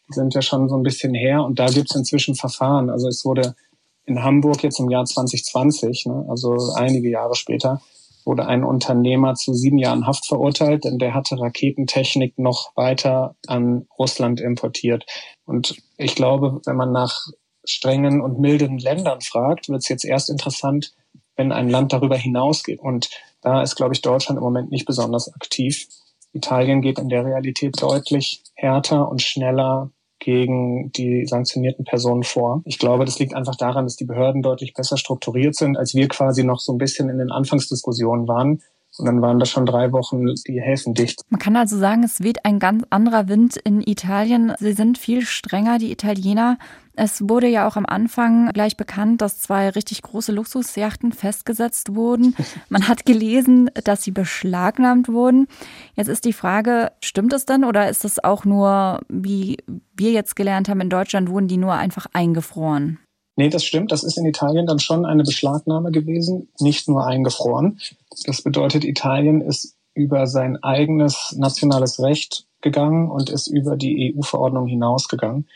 sind 0.09 0.33
ja 0.33 0.41
schon 0.41 0.67
so 0.67 0.75
ein 0.75 0.83
bisschen 0.83 1.13
her 1.13 1.43
und 1.43 1.59
da 1.59 1.67
gibt 1.67 1.89
es 1.89 1.95
inzwischen 1.95 2.35
Verfahren. 2.35 2.89
Also 2.89 3.07
es 3.07 3.23
wurde 3.23 3.55
in 4.05 4.21
Hamburg 4.23 4.63
jetzt 4.63 4.79
im 4.79 4.89
Jahr 4.89 5.05
2020, 5.05 6.07
ne, 6.07 6.25
also 6.27 6.73
einige 6.75 7.09
Jahre 7.09 7.35
später, 7.35 7.81
wurde 8.25 8.45
ein 8.45 8.63
Unternehmer 8.63 9.35
zu 9.35 9.53
sieben 9.53 9.77
Jahren 9.77 10.05
Haft 10.05 10.27
verurteilt, 10.27 10.83
denn 10.83 10.99
der 10.99 11.13
hatte 11.13 11.39
Raketentechnik 11.39 12.37
noch 12.37 12.75
weiter 12.75 13.35
an 13.47 13.87
Russland 13.97 14.41
importiert. 14.41 15.05
Und 15.45 15.77
ich 15.97 16.15
glaube, 16.15 16.61
wenn 16.65 16.75
man 16.75 16.91
nach 16.91 17.27
strengen 17.63 18.21
und 18.21 18.39
milden 18.39 18.77
Ländern 18.77 19.21
fragt, 19.21 19.69
wird 19.69 19.81
es 19.81 19.89
jetzt 19.89 20.05
erst 20.05 20.29
interessant, 20.29 20.93
wenn 21.35 21.51
ein 21.51 21.69
Land 21.69 21.93
darüber 21.93 22.17
hinausgeht. 22.17 22.79
Und 22.79 23.09
da 23.41 23.61
ist, 23.61 23.75
glaube 23.75 23.93
ich, 23.93 24.01
Deutschland 24.01 24.37
im 24.37 24.43
Moment 24.43 24.71
nicht 24.71 24.85
besonders 24.85 25.33
aktiv. 25.33 25.87
Italien 26.33 26.81
geht 26.81 26.99
in 26.99 27.09
der 27.09 27.25
Realität 27.25 27.81
deutlich 27.81 28.43
härter 28.55 29.09
und 29.09 29.21
schneller 29.21 29.91
gegen 30.19 30.91
die 30.91 31.25
sanktionierten 31.25 31.83
Personen 31.83 32.23
vor. 32.23 32.61
Ich 32.65 32.77
glaube, 32.77 33.05
das 33.05 33.17
liegt 33.17 33.33
einfach 33.33 33.55
daran, 33.55 33.85
dass 33.85 33.95
die 33.95 34.05
Behörden 34.05 34.43
deutlich 34.43 34.73
besser 34.73 34.95
strukturiert 34.95 35.55
sind, 35.55 35.77
als 35.77 35.95
wir 35.95 36.07
quasi 36.07 36.43
noch 36.43 36.59
so 36.59 36.71
ein 36.71 36.77
bisschen 36.77 37.09
in 37.09 37.17
den 37.17 37.31
Anfangsdiskussionen 37.31 38.27
waren. 38.27 38.61
Und 38.97 39.05
dann 39.05 39.21
waren 39.21 39.39
das 39.39 39.49
schon 39.49 39.65
drei 39.65 39.91
Wochen 39.91 40.25
die 40.47 40.61
Häfen 40.61 40.93
dicht. 40.93 41.21
Man 41.29 41.39
kann 41.39 41.55
also 41.55 41.77
sagen, 41.77 42.03
es 42.03 42.21
weht 42.21 42.45
ein 42.45 42.59
ganz 42.59 42.83
anderer 42.89 43.27
Wind 43.29 43.55
in 43.55 43.81
Italien. 43.81 44.53
Sie 44.59 44.73
sind 44.73 44.97
viel 44.97 45.21
strenger, 45.21 45.77
die 45.77 45.91
Italiener. 45.91 46.57
Es 46.93 47.27
wurde 47.29 47.47
ja 47.47 47.67
auch 47.67 47.77
am 47.77 47.85
Anfang 47.85 48.49
gleich 48.51 48.75
bekannt, 48.75 49.21
dass 49.21 49.39
zwei 49.39 49.69
richtig 49.69 50.01
große 50.01 50.33
Luxusjachten 50.33 51.13
festgesetzt 51.13 51.95
wurden. 51.95 52.35
Man 52.69 52.87
hat 52.87 53.05
gelesen, 53.05 53.69
dass 53.85 54.03
sie 54.03 54.11
beschlagnahmt 54.11 55.07
wurden. 55.07 55.47
Jetzt 55.95 56.09
ist 56.09 56.25
die 56.25 56.33
Frage, 56.33 56.91
stimmt 57.01 57.31
es 57.31 57.45
denn 57.45 57.63
oder 57.63 57.89
ist 57.89 58.03
es 58.03 58.21
auch 58.21 58.43
nur, 58.43 58.99
wie 59.07 59.57
wir 59.95 60.11
jetzt 60.11 60.35
gelernt 60.35 60.67
haben, 60.67 60.81
in 60.81 60.89
Deutschland 60.89 61.29
wurden 61.29 61.47
die 61.47 61.57
nur 61.57 61.73
einfach 61.73 62.07
eingefroren? 62.11 62.99
Nee, 63.35 63.49
das 63.49 63.63
stimmt. 63.63 63.91
Das 63.91 64.03
ist 64.03 64.17
in 64.17 64.25
Italien 64.25 64.65
dann 64.65 64.79
schon 64.79 65.05
eine 65.05 65.23
Beschlagnahme 65.23 65.91
gewesen, 65.91 66.49
nicht 66.59 66.87
nur 66.87 67.05
eingefroren. 67.05 67.79
Das 68.25 68.41
bedeutet, 68.41 68.83
Italien 68.83 69.41
ist 69.41 69.75
über 69.93 70.27
sein 70.27 70.61
eigenes 70.63 71.35
nationales 71.37 71.99
Recht 72.01 72.45
gegangen 72.61 73.09
und 73.09 73.29
ist 73.29 73.47
über 73.47 73.75
die 73.75 74.13
EU-Verordnung 74.15 74.67
hinausgegangen. 74.67 75.47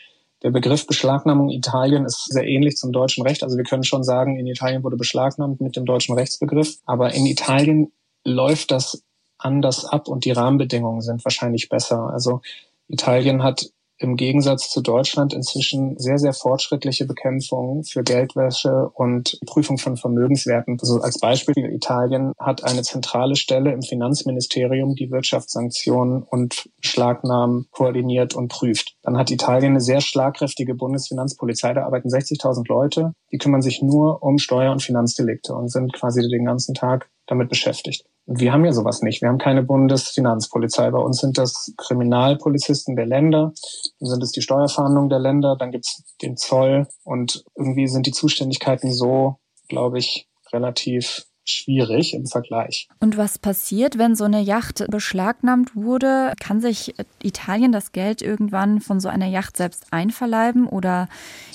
Der 0.42 0.50
Begriff 0.50 0.86
Beschlagnahmung 0.86 1.50
Italien 1.50 2.04
ist 2.04 2.26
sehr 2.26 2.46
ähnlich 2.46 2.76
zum 2.76 2.92
deutschen 2.92 3.26
Recht. 3.26 3.42
Also 3.42 3.56
wir 3.56 3.64
können 3.64 3.84
schon 3.84 4.04
sagen, 4.04 4.36
in 4.36 4.46
Italien 4.46 4.84
wurde 4.84 4.96
beschlagnahmt 4.96 5.60
mit 5.60 5.76
dem 5.76 5.86
deutschen 5.86 6.14
Rechtsbegriff. 6.14 6.78
Aber 6.84 7.14
in 7.14 7.26
Italien 7.26 7.92
läuft 8.24 8.70
das 8.70 9.02
anders 9.38 9.84
ab 9.84 10.08
und 10.08 10.24
die 10.24 10.32
Rahmenbedingungen 10.32 11.00
sind 11.00 11.24
wahrscheinlich 11.24 11.68
besser. 11.68 12.10
Also 12.10 12.40
Italien 12.88 13.42
hat 13.42 13.70
im 13.98 14.16
Gegensatz 14.16 14.70
zu 14.70 14.82
Deutschland 14.82 15.32
inzwischen 15.32 15.98
sehr, 15.98 16.18
sehr 16.18 16.32
fortschrittliche 16.32 17.06
Bekämpfung 17.06 17.84
für 17.84 18.02
Geldwäsche 18.02 18.90
und 18.94 19.38
Prüfung 19.46 19.78
von 19.78 19.96
Vermögenswerten. 19.96 20.78
Also 20.80 21.00
als 21.00 21.18
Beispiel, 21.18 21.54
Italien 21.72 22.32
hat 22.38 22.64
eine 22.64 22.82
zentrale 22.82 23.36
Stelle 23.36 23.72
im 23.72 23.82
Finanzministerium, 23.82 24.94
die 24.94 25.10
Wirtschaftssanktionen 25.10 26.22
und 26.22 26.68
Schlagnahmen 26.80 27.66
koordiniert 27.70 28.34
und 28.34 28.48
prüft. 28.48 28.96
Dann 29.02 29.16
hat 29.16 29.30
Italien 29.30 29.72
eine 29.72 29.80
sehr 29.80 30.00
schlagkräftige 30.00 30.74
Bundesfinanzpolizei, 30.74 31.72
da 31.72 31.84
arbeiten 31.84 32.08
60.000 32.08 32.68
Leute, 32.68 33.12
die 33.32 33.38
kümmern 33.38 33.62
sich 33.62 33.82
nur 33.82 34.22
um 34.22 34.38
Steuer- 34.38 34.72
und 34.72 34.82
Finanzdelikte 34.82 35.54
und 35.54 35.68
sind 35.68 35.92
quasi 35.92 36.20
den 36.28 36.44
ganzen 36.44 36.74
Tag 36.74 37.08
damit 37.26 37.48
beschäftigt. 37.48 38.04
Wir 38.26 38.52
haben 38.52 38.64
ja 38.64 38.72
sowas 38.72 39.02
nicht. 39.02 39.22
Wir 39.22 39.28
haben 39.28 39.38
keine 39.38 39.62
Bundesfinanzpolizei. 39.62 40.90
Bei 40.90 40.98
uns 40.98 41.18
sind 41.18 41.38
das 41.38 41.72
Kriminalpolizisten 41.76 42.96
der 42.96 43.06
Länder, 43.06 43.52
dann 44.00 44.08
sind 44.08 44.22
es 44.22 44.32
die 44.32 44.42
Steuerfahndungen 44.42 45.08
der 45.08 45.20
Länder, 45.20 45.56
dann 45.56 45.70
gibt's 45.70 46.02
den 46.22 46.36
Zoll 46.36 46.88
und 47.04 47.44
irgendwie 47.54 47.86
sind 47.86 48.06
die 48.06 48.12
Zuständigkeiten 48.12 48.92
so, 48.92 49.36
glaube 49.68 49.98
ich, 49.98 50.28
relativ 50.52 51.24
schwierig 51.50 52.14
im 52.14 52.26
Vergleich. 52.26 52.88
Und 53.00 53.16
was 53.16 53.38
passiert, 53.38 53.98
wenn 53.98 54.14
so 54.14 54.24
eine 54.24 54.40
Yacht 54.40 54.84
beschlagnahmt 54.90 55.74
wurde? 55.74 56.32
Kann 56.40 56.60
sich 56.60 56.94
Italien 57.22 57.72
das 57.72 57.92
Geld 57.92 58.22
irgendwann 58.22 58.80
von 58.80 59.00
so 59.00 59.08
einer 59.08 59.26
Yacht 59.26 59.56
selbst 59.56 59.86
einverleiben 59.92 60.66
oder 60.66 61.08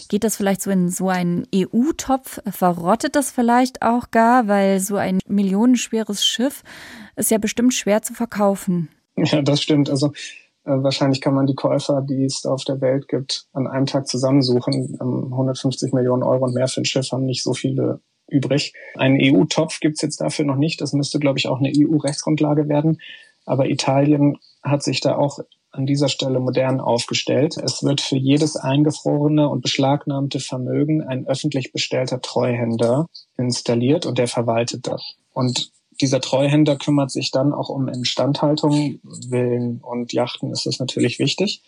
geht 0.09 0.23
das 0.23 0.35
vielleicht 0.35 0.61
so 0.61 0.71
in 0.71 0.89
so 0.89 1.09
einen 1.09 1.45
EU-Topf? 1.53 2.41
Verrottet 2.51 3.15
das 3.15 3.31
vielleicht 3.31 3.81
auch 3.81 4.11
gar, 4.11 4.47
weil 4.47 4.79
so 4.79 4.95
ein 4.95 5.19
millionenschweres 5.27 6.25
Schiff 6.25 6.63
ist 7.15 7.31
ja 7.31 7.37
bestimmt 7.37 7.73
schwer 7.73 8.01
zu 8.01 8.13
verkaufen. 8.13 8.89
Ja, 9.17 9.41
das 9.41 9.61
stimmt. 9.61 9.89
Also 9.89 10.13
äh, 10.63 10.71
wahrscheinlich 10.71 11.21
kann 11.21 11.33
man 11.33 11.47
die 11.47 11.55
Käufer, 11.55 12.01
die 12.01 12.23
es 12.23 12.45
auf 12.45 12.63
der 12.63 12.81
Welt 12.81 13.07
gibt, 13.07 13.47
an 13.53 13.67
einem 13.67 13.85
Tag 13.85 14.07
zusammensuchen. 14.07 14.97
150 14.99 15.93
Millionen 15.93 16.23
Euro 16.23 16.45
und 16.45 16.53
mehr 16.53 16.67
für 16.67 16.81
ein 16.81 16.85
Schiff 16.85 17.11
haben 17.11 17.25
nicht 17.25 17.43
so 17.43 17.53
viele 17.53 17.99
übrig. 18.31 18.73
Einen 18.95 19.17
EU-Topf 19.21 19.79
gibt's 19.79 20.01
jetzt 20.01 20.21
dafür 20.21 20.45
noch 20.45 20.55
nicht. 20.55 20.81
Das 20.81 20.93
müsste, 20.93 21.19
glaube 21.19 21.39
ich, 21.39 21.47
auch 21.47 21.59
eine 21.59 21.71
EU-Rechtsgrundlage 21.75 22.69
werden. 22.69 22.99
Aber 23.45 23.69
Italien 23.69 24.37
hat 24.63 24.83
sich 24.83 25.01
da 25.01 25.15
auch 25.17 25.39
an 25.71 25.85
dieser 25.85 26.09
Stelle 26.09 26.39
modern 26.39 26.79
aufgestellt. 26.81 27.57
Es 27.57 27.83
wird 27.83 28.01
für 28.01 28.17
jedes 28.17 28.57
eingefrorene 28.57 29.47
und 29.47 29.61
beschlagnahmte 29.61 30.39
Vermögen 30.39 31.01
ein 31.01 31.25
öffentlich 31.27 31.71
bestellter 31.71 32.21
Treuhänder 32.21 33.07
installiert 33.37 34.05
und 34.05 34.17
der 34.17 34.27
verwaltet 34.27 34.87
das. 34.87 35.15
Und 35.33 35.71
dieser 36.01 36.19
Treuhänder 36.19 36.77
kümmert 36.77 37.11
sich 37.11 37.31
dann 37.31 37.53
auch 37.53 37.69
um 37.69 37.87
Instandhaltung. 37.87 38.99
Villen 39.29 39.79
und 39.81 40.13
Yachten 40.13 40.51
ist 40.51 40.65
das 40.65 40.79
natürlich 40.79 41.19
wichtig. 41.19 41.61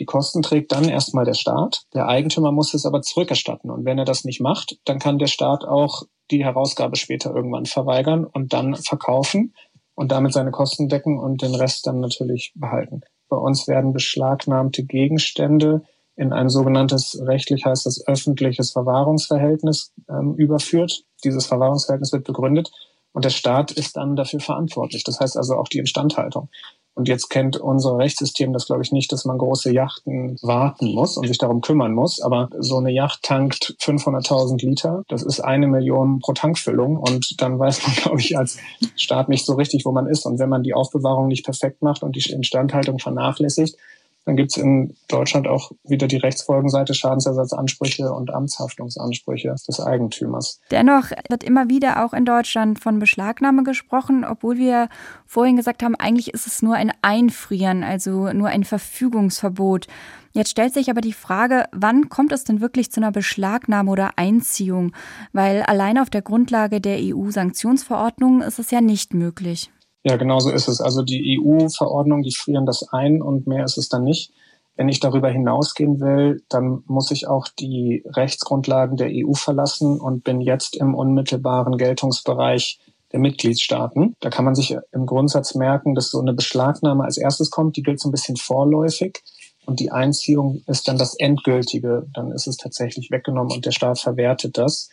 Die 0.00 0.04
Kosten 0.04 0.42
trägt 0.42 0.72
dann 0.72 0.88
erstmal 0.88 1.24
der 1.24 1.34
Staat. 1.34 1.84
Der 1.94 2.08
Eigentümer 2.08 2.52
muss 2.52 2.74
es 2.74 2.84
aber 2.84 3.02
zurückerstatten. 3.02 3.70
Und 3.70 3.84
wenn 3.84 3.98
er 3.98 4.04
das 4.04 4.24
nicht 4.24 4.40
macht, 4.40 4.78
dann 4.84 4.98
kann 4.98 5.18
der 5.18 5.28
Staat 5.28 5.64
auch 5.64 6.02
die 6.30 6.44
Herausgabe 6.44 6.96
später 6.96 7.34
irgendwann 7.34 7.66
verweigern 7.66 8.24
und 8.24 8.52
dann 8.52 8.74
verkaufen. 8.74 9.54
und 9.96 10.10
damit 10.10 10.32
seine 10.32 10.50
Kosten 10.50 10.88
decken 10.88 11.20
und 11.20 11.42
den 11.42 11.54
Rest 11.54 11.86
dann 11.86 12.00
natürlich 12.00 12.52
behalten. 12.56 13.02
Bei 13.28 13.36
uns 13.36 13.68
werden 13.68 13.92
beschlagnahmte 13.92 14.84
Gegenstände 14.84 15.82
in 16.16 16.32
ein 16.32 16.48
sogenanntes, 16.48 17.18
rechtlich 17.20 17.64
heißt 17.64 17.86
das 17.86 18.06
öffentliches 18.06 18.70
Verwahrungsverhältnis 18.70 19.92
ähm, 20.08 20.34
überführt. 20.36 21.04
Dieses 21.24 21.46
Verwahrungsverhältnis 21.46 22.12
wird 22.12 22.24
begründet 22.24 22.70
und 23.12 23.24
der 23.24 23.30
Staat 23.30 23.72
ist 23.72 23.96
dann 23.96 24.14
dafür 24.16 24.40
verantwortlich. 24.40 25.02
Das 25.04 25.20
heißt 25.20 25.36
also 25.36 25.56
auch 25.56 25.68
die 25.68 25.78
Instandhaltung. 25.78 26.48
Und 26.94 27.08
jetzt 27.08 27.28
kennt 27.28 27.56
unser 27.56 27.98
Rechtssystem 27.98 28.52
das, 28.52 28.66
glaube 28.66 28.82
ich, 28.82 28.92
nicht, 28.92 29.10
dass 29.12 29.24
man 29.24 29.38
große 29.38 29.72
Yachten 29.72 30.36
warten 30.42 30.94
muss 30.94 31.16
und 31.16 31.26
sich 31.26 31.38
darum 31.38 31.60
kümmern 31.60 31.92
muss. 31.92 32.20
Aber 32.20 32.50
so 32.58 32.78
eine 32.78 32.92
Yacht 32.92 33.22
tankt 33.22 33.76
500.000 33.80 34.64
Liter. 34.64 35.02
Das 35.08 35.22
ist 35.22 35.40
eine 35.40 35.66
Million 35.66 36.20
pro 36.20 36.32
Tankfüllung. 36.32 36.96
Und 36.96 37.40
dann 37.40 37.58
weiß 37.58 37.86
man, 37.86 37.96
glaube 38.02 38.20
ich, 38.20 38.38
als 38.38 38.58
Staat 38.94 39.28
nicht 39.28 39.44
so 39.44 39.54
richtig, 39.54 39.84
wo 39.84 39.92
man 39.92 40.06
ist. 40.06 40.24
Und 40.24 40.38
wenn 40.38 40.48
man 40.48 40.62
die 40.62 40.74
Aufbewahrung 40.74 41.26
nicht 41.26 41.44
perfekt 41.44 41.82
macht 41.82 42.02
und 42.02 42.14
die 42.14 42.32
Instandhaltung 42.32 42.98
vernachlässigt, 42.98 43.76
dann 44.24 44.36
gibt 44.36 44.52
es 44.52 44.56
in 44.56 44.94
Deutschland 45.08 45.46
auch 45.46 45.72
wieder 45.84 46.06
die 46.06 46.16
Rechtsfolgenseite 46.16 46.94
Schadensersatzansprüche 46.94 48.12
und 48.12 48.32
Amtshaftungsansprüche 48.32 49.54
des 49.68 49.80
Eigentümers. 49.80 50.60
Dennoch 50.70 51.10
wird 51.28 51.44
immer 51.44 51.68
wieder 51.68 52.04
auch 52.04 52.14
in 52.14 52.24
Deutschland 52.24 52.80
von 52.80 52.98
Beschlagnahme 52.98 53.64
gesprochen, 53.64 54.24
obwohl 54.24 54.56
wir 54.56 54.88
vorhin 55.26 55.56
gesagt 55.56 55.82
haben, 55.82 55.94
eigentlich 55.94 56.32
ist 56.32 56.46
es 56.46 56.62
nur 56.62 56.74
ein 56.74 56.92
Einfrieren, 57.02 57.84
also 57.84 58.32
nur 58.32 58.48
ein 58.48 58.64
Verfügungsverbot. 58.64 59.88
Jetzt 60.32 60.50
stellt 60.50 60.74
sich 60.74 60.90
aber 60.90 61.00
die 61.00 61.12
Frage, 61.12 61.66
wann 61.70 62.08
kommt 62.08 62.32
es 62.32 62.42
denn 62.42 62.60
wirklich 62.60 62.90
zu 62.90 63.00
einer 63.00 63.12
Beschlagnahme 63.12 63.90
oder 63.90 64.12
Einziehung? 64.16 64.92
Weil 65.32 65.62
allein 65.62 65.96
auf 65.96 66.10
der 66.10 66.22
Grundlage 66.22 66.80
der 66.80 66.98
EU-Sanktionsverordnung 67.00 68.42
ist 68.42 68.58
es 68.58 68.72
ja 68.72 68.80
nicht 68.80 69.14
möglich. 69.14 69.70
Ja, 70.04 70.16
genau 70.16 70.38
so 70.38 70.50
ist 70.50 70.68
es. 70.68 70.80
Also 70.80 71.02
die 71.02 71.40
EU-Verordnung, 71.40 72.22
die 72.22 72.34
frieren 72.34 72.66
das 72.66 72.86
ein 72.92 73.22
und 73.22 73.46
mehr 73.46 73.64
ist 73.64 73.78
es 73.78 73.88
dann 73.88 74.04
nicht. 74.04 74.32
Wenn 74.76 74.88
ich 74.88 75.00
darüber 75.00 75.30
hinausgehen 75.30 76.00
will, 76.00 76.42
dann 76.48 76.82
muss 76.86 77.10
ich 77.10 77.26
auch 77.26 77.48
die 77.48 78.02
Rechtsgrundlagen 78.06 78.96
der 78.96 79.08
EU 79.10 79.32
verlassen 79.32 79.98
und 80.00 80.24
bin 80.24 80.40
jetzt 80.40 80.76
im 80.76 80.94
unmittelbaren 80.94 81.78
Geltungsbereich 81.78 82.80
der 83.12 83.20
Mitgliedstaaten. 83.20 84.14
Da 84.20 84.28
kann 84.28 84.44
man 84.44 84.54
sich 84.54 84.76
im 84.92 85.06
Grundsatz 85.06 85.54
merken, 85.54 85.94
dass 85.94 86.10
so 86.10 86.20
eine 86.20 86.34
Beschlagnahme 86.34 87.04
als 87.04 87.16
erstes 87.16 87.50
kommt, 87.50 87.76
die 87.76 87.82
gilt 87.82 88.00
so 88.00 88.08
ein 88.08 88.12
bisschen 88.12 88.36
vorläufig 88.36 89.22
und 89.64 89.80
die 89.80 89.90
Einziehung 89.90 90.62
ist 90.66 90.88
dann 90.88 90.98
das 90.98 91.14
Endgültige. 91.14 92.06
Dann 92.12 92.32
ist 92.32 92.46
es 92.46 92.56
tatsächlich 92.56 93.10
weggenommen 93.10 93.52
und 93.54 93.64
der 93.64 93.72
Staat 93.72 94.00
verwertet 94.00 94.58
das 94.58 94.90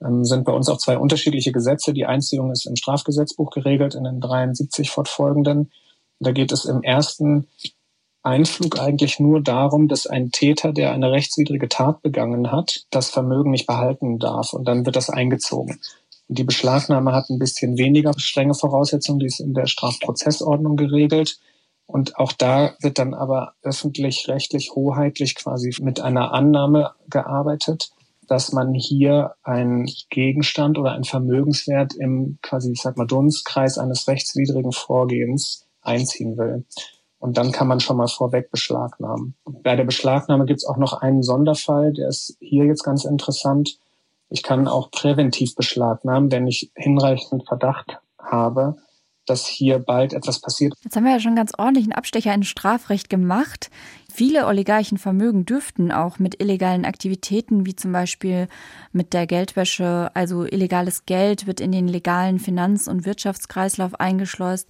sind 0.00 0.44
bei 0.44 0.52
uns 0.52 0.68
auch 0.68 0.78
zwei 0.78 0.96
unterschiedliche 0.98 1.52
Gesetze. 1.52 1.92
Die 1.92 2.06
Einziehung 2.06 2.50
ist 2.50 2.66
im 2.66 2.76
Strafgesetzbuch 2.76 3.50
geregelt, 3.50 3.94
in 3.94 4.04
den 4.04 4.20
73 4.20 4.90
fortfolgenden. 4.90 5.70
Da 6.20 6.32
geht 6.32 6.52
es 6.52 6.64
im 6.64 6.82
ersten 6.82 7.48
Einflug 8.22 8.78
eigentlich 8.78 9.18
nur 9.18 9.42
darum, 9.42 9.88
dass 9.88 10.06
ein 10.06 10.30
Täter, 10.30 10.72
der 10.72 10.92
eine 10.92 11.10
rechtswidrige 11.10 11.68
Tat 11.68 12.02
begangen 12.02 12.52
hat, 12.52 12.84
das 12.90 13.08
Vermögen 13.10 13.50
nicht 13.50 13.66
behalten 13.66 14.18
darf 14.18 14.52
und 14.52 14.66
dann 14.66 14.84
wird 14.84 14.96
das 14.96 15.08
eingezogen. 15.08 15.80
Die 16.28 16.44
Beschlagnahme 16.44 17.12
hat 17.12 17.28
ein 17.28 17.38
bisschen 17.38 17.76
weniger 17.76 18.12
strenge 18.16 18.54
Voraussetzungen, 18.54 19.18
die 19.18 19.26
ist 19.26 19.40
in 19.40 19.54
der 19.54 19.66
Strafprozessordnung 19.66 20.76
geregelt. 20.76 21.38
Und 21.86 22.16
auch 22.18 22.32
da 22.32 22.74
wird 22.80 23.00
dann 23.00 23.14
aber 23.14 23.54
öffentlich-rechtlich, 23.62 24.70
hoheitlich 24.76 25.34
quasi 25.34 25.74
mit 25.80 26.00
einer 26.00 26.32
Annahme 26.32 26.92
gearbeitet, 27.08 27.90
dass 28.30 28.52
man 28.52 28.74
hier 28.74 29.34
einen 29.42 29.90
Gegenstand 30.08 30.78
oder 30.78 30.92
einen 30.92 31.02
Vermögenswert 31.02 31.94
im 31.94 32.38
quasi, 32.42 32.70
ich 32.70 32.80
sag 32.80 32.96
mal, 32.96 33.06
Dunstkreis 33.08 33.76
eines 33.76 34.06
rechtswidrigen 34.06 34.70
Vorgehens 34.70 35.66
einziehen 35.82 36.38
will. 36.38 36.64
Und 37.18 37.36
dann 37.36 37.50
kann 37.50 37.66
man 37.66 37.80
schon 37.80 37.96
mal 37.96 38.06
vorweg 38.06 38.52
beschlagnahmen. 38.52 39.34
Bei 39.44 39.74
der 39.74 39.82
Beschlagnahme 39.82 40.46
gibt 40.46 40.60
es 40.60 40.64
auch 40.64 40.76
noch 40.76 40.92
einen 40.92 41.24
Sonderfall, 41.24 41.92
der 41.92 42.06
ist 42.08 42.36
hier 42.38 42.66
jetzt 42.66 42.84
ganz 42.84 43.04
interessant. 43.04 43.78
Ich 44.28 44.44
kann 44.44 44.68
auch 44.68 44.92
präventiv 44.92 45.56
beschlagnahmen, 45.56 46.30
wenn 46.30 46.46
ich 46.46 46.70
hinreichend 46.76 47.48
Verdacht 47.48 47.98
habe, 48.16 48.76
dass 49.30 49.46
hier 49.46 49.78
bald 49.78 50.12
etwas 50.12 50.40
passiert. 50.40 50.74
Jetzt 50.82 50.96
haben 50.96 51.04
wir 51.04 51.12
ja 51.12 51.20
schon 51.20 51.36
ganz 51.36 51.52
ordentlichen 51.56 51.92
Abstecher 51.92 52.34
ins 52.34 52.48
Strafrecht 52.48 53.08
gemacht. 53.08 53.70
Viele 54.12 54.46
Oligarchenvermögen 54.46 55.46
dürften 55.46 55.92
auch 55.92 56.18
mit 56.18 56.42
illegalen 56.42 56.84
Aktivitäten, 56.84 57.64
wie 57.64 57.76
zum 57.76 57.92
Beispiel 57.92 58.48
mit 58.92 59.12
der 59.12 59.26
Geldwäsche, 59.26 60.10
also 60.14 60.44
illegales 60.44 61.06
Geld 61.06 61.46
wird 61.46 61.60
in 61.60 61.70
den 61.70 61.86
legalen 61.86 62.40
Finanz- 62.40 62.88
und 62.88 63.06
Wirtschaftskreislauf 63.06 63.98
eingeschleust, 64.00 64.68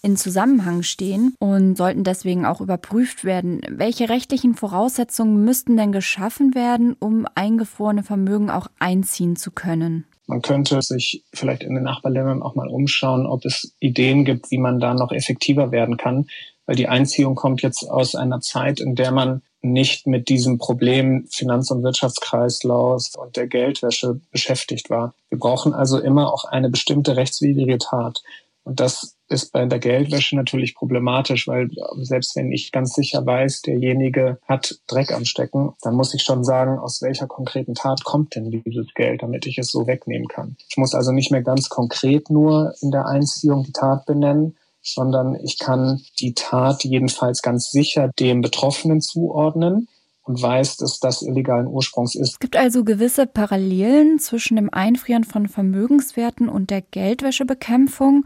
in 0.00 0.16
Zusammenhang 0.16 0.82
stehen 0.82 1.34
und 1.38 1.76
sollten 1.76 2.04
deswegen 2.04 2.46
auch 2.46 2.60
überprüft 2.60 3.24
werden. 3.24 3.60
Welche 3.68 4.08
rechtlichen 4.08 4.54
Voraussetzungen 4.54 5.44
müssten 5.44 5.76
denn 5.76 5.92
geschaffen 5.92 6.54
werden, 6.54 6.96
um 6.98 7.26
eingefrorene 7.34 8.04
Vermögen 8.04 8.48
auch 8.48 8.68
einziehen 8.78 9.36
zu 9.36 9.50
können? 9.50 10.06
Man 10.28 10.42
könnte 10.42 10.80
sich 10.82 11.24
vielleicht 11.34 11.64
in 11.64 11.74
den 11.74 11.82
Nachbarländern 11.82 12.42
auch 12.42 12.54
mal 12.54 12.68
umschauen, 12.68 13.26
ob 13.26 13.44
es 13.44 13.74
Ideen 13.80 14.24
gibt, 14.24 14.50
wie 14.52 14.58
man 14.58 14.78
da 14.78 14.94
noch 14.94 15.10
effektiver 15.10 15.72
werden 15.72 15.96
kann 15.96 16.26
weil 16.68 16.76
die 16.76 16.86
Einziehung 16.86 17.34
kommt 17.34 17.62
jetzt 17.62 17.90
aus 17.90 18.14
einer 18.14 18.42
Zeit, 18.42 18.78
in 18.78 18.94
der 18.94 19.10
man 19.10 19.40
nicht 19.62 20.06
mit 20.06 20.28
diesem 20.28 20.58
Problem 20.58 21.26
Finanz- 21.30 21.70
und 21.70 21.82
Wirtschaftskreislauf 21.82 23.06
und 23.16 23.36
der 23.36 23.46
Geldwäsche 23.46 24.20
beschäftigt 24.30 24.90
war. 24.90 25.14
Wir 25.30 25.38
brauchen 25.38 25.72
also 25.72 25.98
immer 25.98 26.30
auch 26.30 26.44
eine 26.44 26.68
bestimmte 26.68 27.16
rechtswidrige 27.16 27.78
Tat. 27.78 28.22
Und 28.64 28.80
das 28.80 29.16
ist 29.28 29.52
bei 29.52 29.64
der 29.66 29.78
Geldwäsche 29.78 30.36
natürlich 30.36 30.74
problematisch, 30.74 31.46
weil 31.48 31.70
selbst 32.00 32.34
wenn 32.36 32.50
ich 32.50 32.72
ganz 32.72 32.94
sicher 32.94 33.24
weiß, 33.24 33.62
derjenige 33.62 34.38
hat 34.46 34.80
Dreck 34.86 35.12
am 35.12 35.24
Stecken, 35.24 35.72
dann 35.82 35.94
muss 35.94 36.14
ich 36.14 36.22
schon 36.22 36.44
sagen, 36.44 36.78
aus 36.78 37.02
welcher 37.02 37.26
konkreten 37.26 37.74
Tat 37.74 38.04
kommt 38.04 38.34
denn 38.34 38.50
dieses 38.50 38.86
Geld, 38.94 39.22
damit 39.22 39.46
ich 39.46 39.58
es 39.58 39.70
so 39.70 39.86
wegnehmen 39.86 40.28
kann. 40.28 40.56
Ich 40.68 40.76
muss 40.76 40.94
also 40.94 41.12
nicht 41.12 41.30
mehr 41.30 41.42
ganz 41.42 41.68
konkret 41.68 42.30
nur 42.30 42.74
in 42.80 42.90
der 42.90 43.06
Einziehung 43.06 43.64
die 43.64 43.72
Tat 43.72 44.06
benennen, 44.06 44.56
sondern 44.82 45.36
ich 45.44 45.58
kann 45.58 46.00
die 46.18 46.34
Tat 46.34 46.84
jedenfalls 46.84 47.42
ganz 47.42 47.70
sicher 47.70 48.10
dem 48.18 48.40
Betroffenen 48.40 49.00
zuordnen 49.00 49.88
und 50.22 50.40
weiß, 50.40 50.76
dass 50.76 51.00
das 51.00 51.22
illegalen 51.22 51.66
Ursprungs 51.66 52.14
ist. 52.14 52.32
Es 52.32 52.38
gibt 52.38 52.56
also 52.56 52.84
gewisse 52.84 53.26
Parallelen 53.26 54.18
zwischen 54.18 54.56
dem 54.56 54.72
Einfrieren 54.72 55.24
von 55.24 55.48
Vermögenswerten 55.48 56.48
und 56.48 56.70
der 56.70 56.82
Geldwäschebekämpfung. 56.82 58.24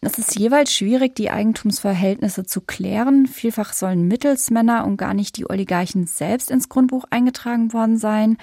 Es 0.00 0.16
ist 0.16 0.38
jeweils 0.38 0.72
schwierig, 0.72 1.16
die 1.16 1.30
Eigentumsverhältnisse 1.30 2.44
zu 2.44 2.60
klären. 2.60 3.26
Vielfach 3.26 3.72
sollen 3.72 4.06
Mittelsmänner 4.06 4.86
und 4.86 4.96
gar 4.96 5.12
nicht 5.12 5.36
die 5.36 5.50
Oligarchen 5.50 6.06
selbst 6.06 6.50
ins 6.50 6.68
Grundbuch 6.68 7.04
eingetragen 7.10 7.72
worden 7.72 7.98
sein, 7.98 8.36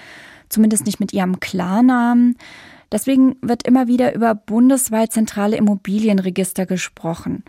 zumindest 0.50 0.84
nicht 0.84 1.00
mit 1.00 1.14
ihrem 1.14 1.40
Klarnamen. 1.40 2.36
Deswegen 2.92 3.36
wird 3.40 3.66
immer 3.66 3.88
wieder 3.88 4.14
über 4.14 4.34
bundesweit 4.34 5.12
zentrale 5.12 5.56
Immobilienregister 5.56 6.66
gesprochen. 6.66 7.42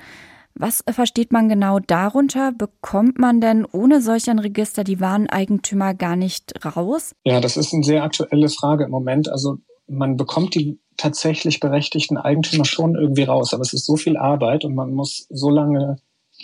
Was 0.56 0.84
versteht 0.90 1.32
man 1.32 1.50
genau 1.50 1.80
darunter? 1.80 2.52
Bekommt 2.52 3.20
man 3.20 3.42
denn 3.42 3.66
ohne 3.66 4.02
solch 4.02 4.30
ein 4.30 4.40
Register 4.40 4.84
die 4.84 5.00
wahren 5.00 5.30
Eigentümer 5.30 5.94
gar 5.94 6.16
nicht 6.16 6.66
raus? 6.66 7.14
Ja, 7.26 7.40
das 7.42 7.58
ist 7.58 7.74
eine 7.74 7.84
sehr 7.84 8.04
aktuelle 8.04 8.50
Frage 8.50 8.86
im 8.86 8.92
Moment. 8.92 9.30
Also 9.30 9.58
man 9.88 10.18
bekommt 10.18 10.56
die 10.56 10.80
tatsächlich 10.98 11.60
berechtigten 11.60 12.18
Eigentümer 12.18 12.66
schon 12.66 12.96
irgendwie 12.96 13.24
raus, 13.24 13.54
aber 13.54 13.62
es 13.62 13.74
ist 13.74 13.86
so 13.86 13.96
viel 13.96 14.18
Arbeit 14.18 14.66
und 14.66 14.76
man 14.76 14.94
muss 14.94 15.28
so 15.30 15.50
lange 15.50 15.98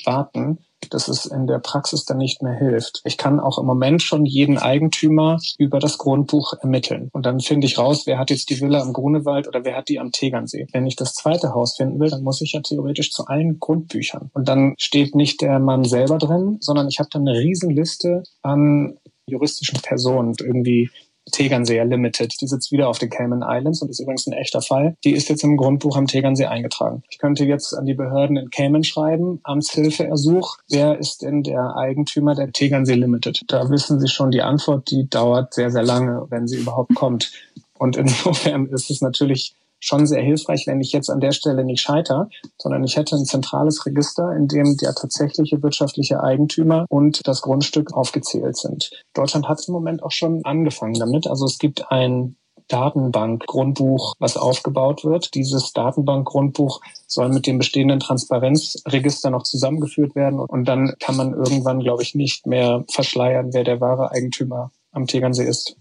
warten, 0.06 0.60
dass 0.90 1.08
es 1.08 1.26
in 1.26 1.48
der 1.48 1.60
Praxis 1.60 2.06
dann 2.06 2.18
nicht 2.18 2.42
mehr 2.42 2.54
hilft. 2.54 3.02
Ich 3.06 3.18
kann 3.18 3.40
auch 3.40 3.58
im 3.58 3.66
Moment 3.66 4.02
schon 4.02 4.26
jeden 4.26 4.58
Eigentümer 4.58 5.40
über 5.58 5.80
das 5.80 5.98
Grundbuch 5.98 6.54
ermitteln. 6.62 7.10
Und 7.14 7.26
dann 7.26 7.40
finde 7.40 7.68
ich 7.68 7.78
raus, 7.78 8.04
wer 8.06 8.18
hat 8.18 8.30
jetzt 8.30 8.50
die 8.50 8.60
Villa 8.60 8.82
am 8.82 8.94
Grunewald 8.94 9.48
oder 9.48 9.64
wer 9.64 9.76
hat 9.78 9.90
die 9.90 10.00
am 10.00 10.12
Tegernsee. 10.12 10.68
Wenn 10.72 10.86
ich 10.86 10.96
das 10.96 11.14
zweite 11.14 11.54
Haus 11.54 11.76
finden 11.76 12.00
will, 12.00 12.10
dann 12.10 12.24
muss 12.24 12.42
ich 12.42 12.54
ja 12.54 12.62
theoretisch 12.62 13.12
zu 13.12 13.26
allen 13.26 13.60
Grundbüchern. 13.60 14.30
Und 14.34 14.48
dann 14.48 14.76
steht 14.78 15.16
nicht 15.16 15.42
der 15.42 15.60
Mann 15.60 15.84
selber 15.84 16.18
drin, 16.18 16.58
sondern 16.60 16.88
ich 16.88 17.00
habe 17.00 17.10
dann 17.12 17.28
eine 17.28 17.40
Riesenliste 17.40 18.24
an 18.42 18.98
juristischen 19.26 19.82
Personen, 19.82 20.34
irgendwie 20.42 20.90
Tegernsee 21.34 21.84
Limited. 21.84 22.40
Die 22.40 22.48
sitzt 22.48 22.72
wieder 22.72 22.88
auf 22.88 23.00
den 23.00 23.10
Cayman 23.10 23.44
Islands 23.44 23.82
und 23.82 23.90
ist 23.90 24.00
übrigens 24.00 24.26
ein 24.28 24.34
echter 24.34 24.62
Fall. 24.62 24.96
Die 25.04 25.12
ist 25.12 25.28
jetzt 25.28 25.44
im 25.44 25.58
Grundbuch 25.58 25.98
am 25.98 26.08
Tegernsee 26.08 26.46
eingetragen. 26.46 27.04
Ich 27.10 27.18
könnte 27.18 27.44
jetzt 27.44 27.74
an 27.74 27.86
die 27.86 27.94
Behörden 27.94 28.38
in 28.38 28.50
Cayman 28.50 28.86
schreiben, 28.86 29.42
Amtshilfeersuch. 29.44 30.58
Wer 30.70 30.98
ist 30.98 31.24
denn 31.24 31.44
der 31.44 31.76
Eigentümer 31.76 32.36
der 32.36 32.52
Tegernsee 32.52 32.94
Limited? 32.94 33.42
Da 33.48 33.70
wissen 33.70 34.00
Sie 34.00 34.08
schon 34.08 34.32
die 34.32 34.42
Antwort, 34.42 34.90
die 34.92 35.10
dauert 35.10 35.54
sehr, 35.54 35.72
sehr 35.72 35.84
lange, 35.84 36.26
wenn 36.30 36.48
sie 36.48 36.58
überhaupt 36.58 36.96
kommt. 36.96 37.32
Und 37.78 37.98
insofern 37.98 38.68
ist 38.68 38.90
es 38.90 39.02
natürlich 39.02 39.56
schon 39.84 40.08
sehr 40.08 40.22
hilfreich, 40.22 40.66
wenn 40.66 40.80
ich 40.80 40.94
jetzt 40.94 41.10
an 41.10 41.20
der 41.20 41.34
Stelle 41.34 41.66
nicht 41.66 41.82
scheiter, 41.82 42.30
sondern 42.58 42.84
ich 42.84 42.96
hätte 42.96 43.16
ein 43.16 43.26
zentrales 43.26 43.86
Register, 43.86 44.34
in 44.36 44.48
dem 44.48 44.78
der 44.78 44.96
tatsächliche 44.96 45.62
wirtschaftliche 45.62 46.24
Eigentümer 46.24 46.86
und 46.90 47.28
das 47.28 47.42
Grundstück 47.42 47.94
aufgezählt 47.94 48.58
sind. 48.58 48.92
Deutschland 49.14 49.50
hat 49.50 49.68
im 49.68 49.74
Moment 49.74 50.02
auch 50.04 50.12
schon 50.12 50.44
angefangen 50.46 50.94
damit. 50.94 51.28
Also 51.28 51.46
es 51.46 51.58
gibt 51.58 51.92
ein 51.92 52.38
Datenbankgrundbuch, 52.70 54.16
was 54.20 54.38
aufgebaut 54.38 55.04
wird. 55.04 55.34
Dieses 55.34 55.74
Datenbankgrundbuch 55.74 56.80
soll 57.08 57.28
mit 57.30 57.46
dem 57.46 57.58
bestehenden 57.58 58.00
Transparenzregister 58.00 59.30
noch 59.30 59.44
zusammengeführt 59.44 60.16
werden 60.16 60.40
und 60.40 60.66
dann 60.66 60.94
kann 61.02 61.18
man 61.18 61.34
irgendwann, 61.34 61.82
glaube 61.82 62.04
ich, 62.04 62.16
nicht 62.16 62.48
mehr 62.48 62.86
verschleiern, 62.90 63.54
wer 63.54 63.66
der 63.66 63.82
wahre 63.82 64.12
Eigentümer 64.12 64.72
am 64.92 65.08
Tegernsee 65.08 65.46
ist. 65.46 65.76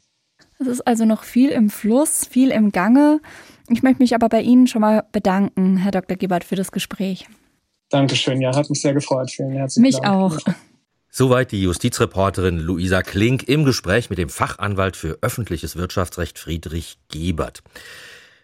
Es 0.59 0.67
ist 0.67 0.87
also 0.87 1.05
noch 1.05 1.25
viel 1.25 1.51
im 1.51 1.71
Fluss, 1.71 2.25
viel 2.25 2.51
im 2.51 2.73
Gange. 2.73 3.21
Ich 3.73 3.83
möchte 3.83 4.03
mich 4.03 4.15
aber 4.15 4.29
bei 4.29 4.43
Ihnen 4.43 4.67
schon 4.67 4.83
mal 4.83 5.05
bedanken, 5.13 5.79
Herr 5.79 5.93
Dr. 5.93 6.17
Gebert, 6.17 6.45
für 6.45 6.57
das 6.57 6.73
Gespräch. 6.73 7.27
Dankeschön, 7.89 8.41
ja, 8.41 8.55
hat 8.55 8.69
mich 8.69 8.81
sehr 8.81 8.95
gefreut. 8.95 9.31
Vielen 9.31 9.53
herzlichen 9.53 9.83
mich 9.83 9.99
Dank. 9.99 10.35
Mich 10.35 10.47
auch. 10.47 10.55
Soweit 11.11 11.53
die 11.53 11.63
Justizreporterin 11.63 12.59
Luisa 12.59 13.03
Klink 13.03 13.49
im 13.49 13.65
Gespräch 13.65 14.09
mit 14.09 14.19
dem 14.19 14.31
Fachanwalt 14.31 14.97
für 14.97 15.19
öffentliches 15.21 15.77
Wirtschaftsrecht 15.77 16.39
Friedrich 16.39 16.99
Gebert. 17.09 17.63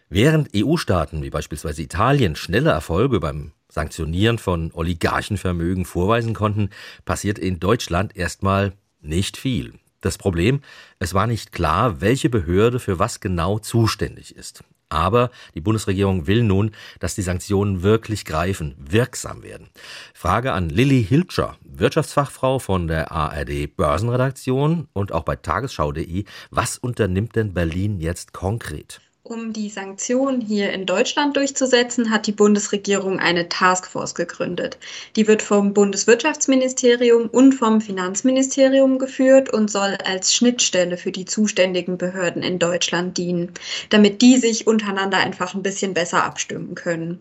Während 0.09 0.49
EU-Staaten 0.55 1.23
wie 1.23 1.29
beispielsweise 1.29 1.81
Italien 1.81 2.35
schnelle 2.35 2.71
Erfolge 2.71 3.19
beim 3.19 3.53
Sanktionieren 3.71 4.39
von 4.39 4.71
Oligarchenvermögen 4.73 5.85
vorweisen 5.85 6.33
konnten, 6.33 6.69
passiert 7.05 7.37
in 7.37 7.59
Deutschland 7.59 8.15
erstmal 8.15 8.73
nicht 9.01 9.37
viel. 9.37 9.73
Das 10.01 10.17
Problem, 10.17 10.61
es 10.97 11.13
war 11.13 11.27
nicht 11.27 11.51
klar, 11.51 12.01
welche 12.01 12.29
Behörde 12.29 12.79
für 12.79 12.99
was 12.99 13.19
genau 13.19 13.59
zuständig 13.59 14.35
ist. 14.35 14.63
Aber 14.89 15.29
die 15.53 15.61
Bundesregierung 15.61 16.27
will 16.27 16.43
nun, 16.43 16.71
dass 16.99 17.15
die 17.15 17.21
Sanktionen 17.21 17.83
wirklich 17.83 18.25
greifen, 18.25 18.75
wirksam 18.77 19.43
werden. 19.43 19.69
Frage 20.13 20.51
an 20.51 20.69
Lilly 20.69 21.03
Hilscher, 21.03 21.57
Wirtschaftsfachfrau 21.63 22.59
von 22.59 22.87
der 22.87 23.11
ARD 23.11 23.75
Börsenredaktion 23.75 24.87
und 24.93 25.11
auch 25.11 25.23
bei 25.23 25.35
tagesschau.de. 25.35 26.25
Was 26.49 26.77
unternimmt 26.77 27.35
denn 27.35 27.53
Berlin 27.53 27.99
jetzt 27.99 28.33
konkret? 28.33 28.99
Um 29.29 29.53
die 29.53 29.69
Sanktionen 29.69 30.41
hier 30.41 30.73
in 30.73 30.87
Deutschland 30.87 31.37
durchzusetzen, 31.37 32.09
hat 32.09 32.25
die 32.25 32.31
Bundesregierung 32.31 33.19
eine 33.19 33.47
Taskforce 33.47 34.15
gegründet. 34.15 34.79
Die 35.15 35.27
wird 35.27 35.43
vom 35.43 35.75
Bundeswirtschaftsministerium 35.75 37.29
und 37.29 37.53
vom 37.53 37.79
Finanzministerium 37.79 38.97
geführt 38.97 39.53
und 39.53 39.69
soll 39.69 39.95
als 40.03 40.33
Schnittstelle 40.33 40.97
für 40.97 41.11
die 41.11 41.25
zuständigen 41.25 41.99
Behörden 41.99 42.41
in 42.41 42.57
Deutschland 42.57 43.19
dienen, 43.19 43.51
damit 43.91 44.23
die 44.23 44.37
sich 44.37 44.65
untereinander 44.65 45.19
einfach 45.19 45.53
ein 45.53 45.61
bisschen 45.61 45.93
besser 45.93 46.23
abstimmen 46.23 46.73
können. 46.73 47.19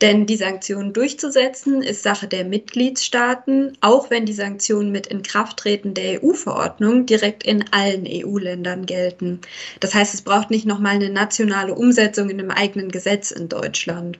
Denn 0.00 0.26
die 0.26 0.36
Sanktionen 0.36 0.92
durchzusetzen 0.92 1.82
ist 1.82 2.02
Sache 2.02 2.26
der 2.26 2.44
Mitgliedstaaten, 2.44 3.78
auch 3.80 4.10
wenn 4.10 4.26
die 4.26 4.32
Sanktionen 4.32 4.90
mit 4.90 5.06
Inkrafttreten 5.06 5.94
der 5.94 6.24
EU-Verordnung 6.24 7.06
direkt 7.06 7.44
in 7.44 7.64
allen 7.70 8.04
EU-Ländern 8.08 8.86
gelten. 8.86 9.40
Das 9.78 9.94
heißt, 9.94 10.14
es 10.14 10.22
braucht 10.22 10.50
nicht 10.50 10.66
nochmal 10.66 10.96
eine 10.96 11.10
nationale 11.10 11.43
Umsetzung 11.74 12.30
in 12.30 12.40
einem 12.40 12.50
eigenen 12.50 12.90
Gesetz 12.90 13.30
in 13.30 13.48
Deutschland. 13.48 14.18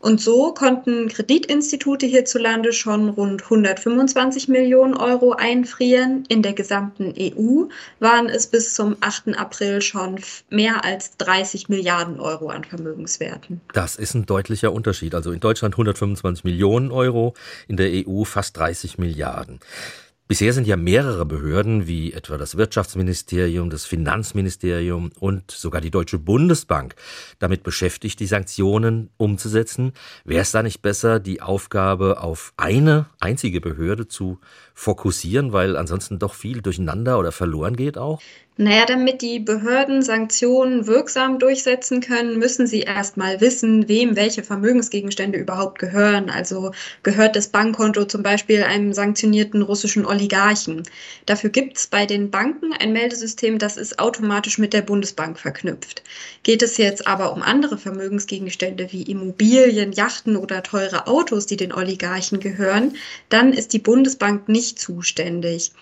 Und 0.00 0.20
so 0.20 0.54
konnten 0.54 1.08
Kreditinstitute 1.08 2.06
hierzulande 2.06 2.72
schon 2.72 3.08
rund 3.08 3.42
125 3.42 4.48
Millionen 4.48 4.94
Euro 4.94 5.32
einfrieren. 5.32 6.24
In 6.28 6.42
der 6.42 6.52
gesamten 6.52 7.14
EU 7.18 7.64
waren 7.98 8.28
es 8.28 8.46
bis 8.46 8.74
zum 8.74 8.96
8. 9.00 9.36
April 9.36 9.80
schon 9.82 10.20
mehr 10.50 10.84
als 10.84 11.16
30 11.16 11.68
Milliarden 11.68 12.20
Euro 12.20 12.48
an 12.48 12.62
Vermögenswerten. 12.62 13.60
Das 13.74 13.96
ist 13.96 14.14
ein 14.14 14.26
deutlicher 14.26 14.72
Unterschied. 14.72 15.14
Also 15.14 15.32
in 15.32 15.40
Deutschland 15.40 15.74
125 15.74 16.44
Millionen 16.44 16.92
Euro, 16.92 17.34
in 17.66 17.76
der 17.76 17.90
EU 17.90 18.22
fast 18.22 18.56
30 18.56 18.98
Milliarden. 18.98 19.58
Bisher 20.28 20.52
sind 20.52 20.66
ja 20.66 20.76
mehrere 20.76 21.24
Behörden 21.24 21.86
wie 21.86 22.12
etwa 22.12 22.36
das 22.36 22.58
Wirtschaftsministerium, 22.58 23.70
das 23.70 23.86
Finanzministerium 23.86 25.10
und 25.18 25.50
sogar 25.50 25.80
die 25.80 25.90
Deutsche 25.90 26.18
Bundesbank 26.18 26.96
damit 27.38 27.62
beschäftigt, 27.62 28.20
die 28.20 28.26
Sanktionen 28.26 29.08
umzusetzen. 29.16 29.94
Wäre 30.26 30.42
es 30.42 30.50
da 30.50 30.62
nicht 30.62 30.82
besser, 30.82 31.18
die 31.18 31.40
Aufgabe 31.40 32.20
auf 32.20 32.52
eine 32.58 33.06
einzige 33.20 33.62
Behörde 33.62 34.06
zu 34.06 34.38
fokussieren, 34.74 35.54
weil 35.54 35.78
ansonsten 35.78 36.18
doch 36.18 36.34
viel 36.34 36.60
durcheinander 36.60 37.18
oder 37.18 37.32
verloren 37.32 37.74
geht 37.74 37.96
auch? 37.96 38.20
Naja, 38.60 38.86
damit 38.86 39.22
die 39.22 39.38
Behörden 39.38 40.02
Sanktionen 40.02 40.88
wirksam 40.88 41.38
durchsetzen 41.38 42.00
können, 42.00 42.40
müssen 42.40 42.66
sie 42.66 42.80
erstmal 42.80 43.40
wissen, 43.40 43.88
wem 43.88 44.16
welche 44.16 44.42
Vermögensgegenstände 44.42 45.38
überhaupt 45.38 45.78
gehören. 45.78 46.28
Also 46.28 46.72
gehört 47.04 47.36
das 47.36 47.48
Bankkonto 47.48 48.06
zum 48.06 48.24
Beispiel 48.24 48.64
einem 48.64 48.92
sanktionierten 48.92 49.62
russischen 49.62 50.04
Oligarchen. 50.04 50.17
Dafür 51.26 51.50
gibt 51.50 51.76
es 51.76 51.86
bei 51.86 52.06
den 52.06 52.30
Banken 52.30 52.72
ein 52.72 52.92
Meldesystem, 52.92 53.58
das 53.58 53.76
ist 53.76 53.98
automatisch 53.98 54.58
mit 54.58 54.72
der 54.72 54.82
Bundesbank 54.82 55.38
verknüpft. 55.38 56.02
Geht 56.42 56.62
es 56.62 56.76
jetzt 56.76 57.06
aber 57.06 57.32
um 57.32 57.42
andere 57.42 57.78
Vermögensgegenstände 57.78 58.88
wie 58.90 59.02
Immobilien, 59.02 59.92
Yachten 59.92 60.36
oder 60.36 60.62
teure 60.62 61.06
Autos, 61.06 61.46
die 61.46 61.56
den 61.56 61.72
Oligarchen 61.72 62.40
gehören, 62.40 62.96
dann 63.28 63.52
ist 63.52 63.72
die 63.72 63.78
Bundesbank 63.78 64.48
nicht 64.48 64.78
zuständig. 64.78 65.72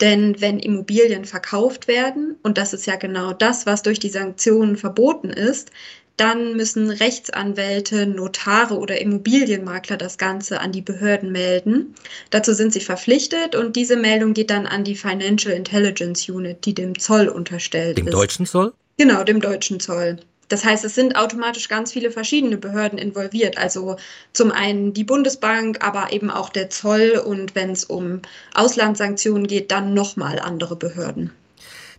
Denn 0.00 0.40
wenn 0.40 0.58
Immobilien 0.58 1.24
verkauft 1.24 1.88
werden, 1.88 2.36
und 2.42 2.58
das 2.58 2.74
ist 2.74 2.86
ja 2.86 2.96
genau 2.96 3.32
das, 3.32 3.64
was 3.64 3.82
durch 3.82 3.98
die 3.98 4.10
Sanktionen 4.10 4.76
verboten 4.76 5.30
ist, 5.30 5.70
dann 6.16 6.56
müssen 6.56 6.90
Rechtsanwälte, 6.90 8.06
Notare 8.06 8.78
oder 8.78 9.00
Immobilienmakler 9.00 9.96
das 9.96 10.18
Ganze 10.18 10.60
an 10.60 10.72
die 10.72 10.82
Behörden 10.82 11.30
melden. 11.30 11.94
Dazu 12.30 12.54
sind 12.54 12.72
sie 12.72 12.80
verpflichtet 12.80 13.54
und 13.54 13.76
diese 13.76 13.96
Meldung 13.96 14.32
geht 14.32 14.50
dann 14.50 14.66
an 14.66 14.84
die 14.84 14.96
Financial 14.96 15.54
Intelligence 15.54 16.28
Unit, 16.28 16.64
die 16.64 16.74
dem 16.74 16.98
Zoll 16.98 17.28
unterstellt 17.28 17.98
dem 17.98 18.06
ist. 18.06 18.12
Dem 18.12 18.18
deutschen 18.18 18.46
Zoll? 18.46 18.72
Genau, 18.98 19.24
dem 19.24 19.40
deutschen 19.40 19.78
Zoll. 19.78 20.18
Das 20.48 20.64
heißt, 20.64 20.84
es 20.84 20.94
sind 20.94 21.16
automatisch 21.16 21.68
ganz 21.68 21.92
viele 21.92 22.10
verschiedene 22.10 22.56
Behörden 22.56 22.98
involviert. 22.98 23.58
Also 23.58 23.96
zum 24.32 24.52
einen 24.52 24.92
die 24.94 25.04
Bundesbank, 25.04 25.84
aber 25.84 26.12
eben 26.12 26.30
auch 26.30 26.50
der 26.50 26.70
Zoll 26.70 27.20
und 27.24 27.54
wenn 27.54 27.70
es 27.70 27.84
um 27.84 28.22
Auslandssanktionen 28.54 29.46
geht, 29.46 29.72
dann 29.72 29.92
nochmal 29.92 30.38
andere 30.38 30.76
Behörden. 30.76 31.32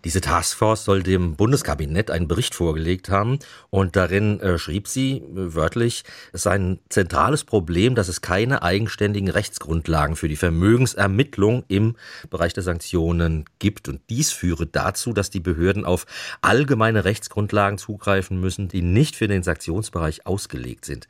Diese 0.04 0.22
Taskforce 0.22 0.84
soll 0.84 1.04
dem 1.04 1.36
Bundeskabinett 1.36 2.12
einen 2.12 2.28
Bericht 2.28 2.56
vorgelegt 2.56 3.10
haben 3.10 3.40
und 3.70 3.96
darin 3.96 4.40
äh, 4.40 4.58
schrieb 4.58 4.88
sie 4.88 5.18
äh, 5.18 5.22
wörtlich, 5.56 6.04
es 6.34 6.44
sei 6.44 6.52
ein 6.52 6.80
zentrales 6.90 7.44
Problem, 7.44 7.96
dass 7.96 8.08
es 8.08 8.22
keine 8.22 8.62
eigenständigen 8.62 9.30
Rechtsgrundlagen 9.30 10.16
für 10.16 10.28
die 10.28 10.36
Vermögensermittlung 10.36 11.64
im 11.68 11.96
Bereich 12.30 12.54
der 12.54 12.64
Sanktionen 12.64 13.46
gibt. 13.60 13.88
Und 13.90 14.02
dies 14.10 14.32
führe 14.32 14.68
dazu, 14.68 15.14
dass 15.14 15.30
die 15.30 15.40
Behörden 15.40 15.86
auf 15.86 16.06
allgemeine 16.42 17.06
Rechtsgrundlagen 17.06 17.78
zugreifen 17.78 18.40
müssen, 18.40 18.68
die 18.68 18.82
nicht 18.82 19.16
für 19.16 19.28
den 19.28 19.44
Sanktionsbereich 19.44 20.26
ausgelegt 20.26 20.86
sind. 20.86 21.08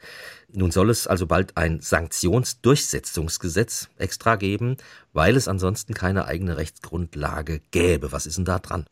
Nun 0.53 0.71
soll 0.71 0.89
es 0.89 1.07
also 1.07 1.27
bald 1.27 1.57
ein 1.57 1.81
Sanktionsdurchsetzungsgesetz 1.81 3.89
extra 3.97 4.37
geben, 4.37 4.77
weil 5.11 5.35
es 5.35 5.49
ansonsten 5.49 5.93
keine 5.93 6.25
eigene 6.25 6.55
Rechtsgrundlage 6.55 7.59
gäbe. 7.71 8.13
Was 8.13 8.25
ist 8.25 8.37
denn 8.37 8.45
da 8.45 8.59
dran? 8.59 8.85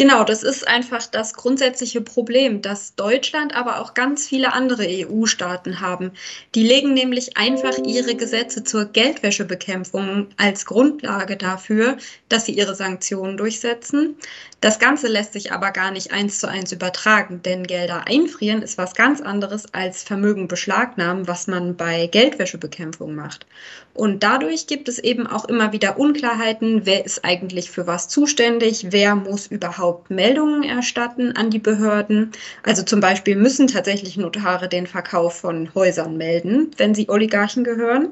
Genau, 0.00 0.24
das 0.24 0.42
ist 0.42 0.66
einfach 0.66 1.06
das 1.08 1.34
grundsätzliche 1.34 2.00
Problem, 2.00 2.62
das 2.62 2.94
Deutschland, 2.94 3.54
aber 3.54 3.82
auch 3.82 3.92
ganz 3.92 4.26
viele 4.26 4.54
andere 4.54 4.86
EU-Staaten 4.88 5.82
haben. 5.82 6.12
Die 6.54 6.62
legen 6.62 6.94
nämlich 6.94 7.36
einfach 7.36 7.76
ihre 7.76 8.14
Gesetze 8.14 8.64
zur 8.64 8.86
Geldwäschebekämpfung 8.86 10.28
als 10.38 10.64
Grundlage 10.64 11.36
dafür, 11.36 11.98
dass 12.30 12.46
sie 12.46 12.52
ihre 12.52 12.74
Sanktionen 12.74 13.36
durchsetzen. 13.36 14.16
Das 14.62 14.78
Ganze 14.78 15.08
lässt 15.08 15.34
sich 15.34 15.52
aber 15.52 15.70
gar 15.70 15.90
nicht 15.90 16.12
eins 16.12 16.38
zu 16.38 16.46
eins 16.46 16.72
übertragen, 16.72 17.42
denn 17.42 17.66
Gelder 17.66 18.06
einfrieren 18.06 18.60
ist 18.60 18.78
was 18.78 18.94
ganz 18.94 19.20
anderes 19.20 19.72
als 19.72 20.02
Vermögen 20.02 20.48
beschlagnahmen, 20.48 21.28
was 21.28 21.46
man 21.46 21.76
bei 21.76 22.06
Geldwäschebekämpfung 22.06 23.14
macht. 23.14 23.46
Und 23.94 24.22
dadurch 24.22 24.66
gibt 24.66 24.88
es 24.88 24.98
eben 24.98 25.26
auch 25.26 25.46
immer 25.46 25.72
wieder 25.72 25.98
Unklarheiten, 25.98 26.86
wer 26.86 27.04
ist 27.04 27.24
eigentlich 27.24 27.70
für 27.70 27.86
was 27.86 28.08
zuständig, 28.08 28.86
wer 28.90 29.14
muss 29.14 29.46
überhaupt 29.90 30.10
Meldungen 30.10 30.62
erstatten 30.62 31.36
an 31.36 31.50
die 31.50 31.58
Behörden. 31.58 32.30
Also 32.62 32.82
zum 32.82 33.00
Beispiel 33.00 33.34
müssen 33.34 33.66
tatsächlich 33.66 34.16
Notare 34.16 34.68
den 34.68 34.86
Verkauf 34.86 35.40
von 35.40 35.74
Häusern 35.74 36.16
melden, 36.16 36.70
wenn 36.76 36.94
sie 36.94 37.08
Oligarchen 37.08 37.64
gehören. 37.64 38.10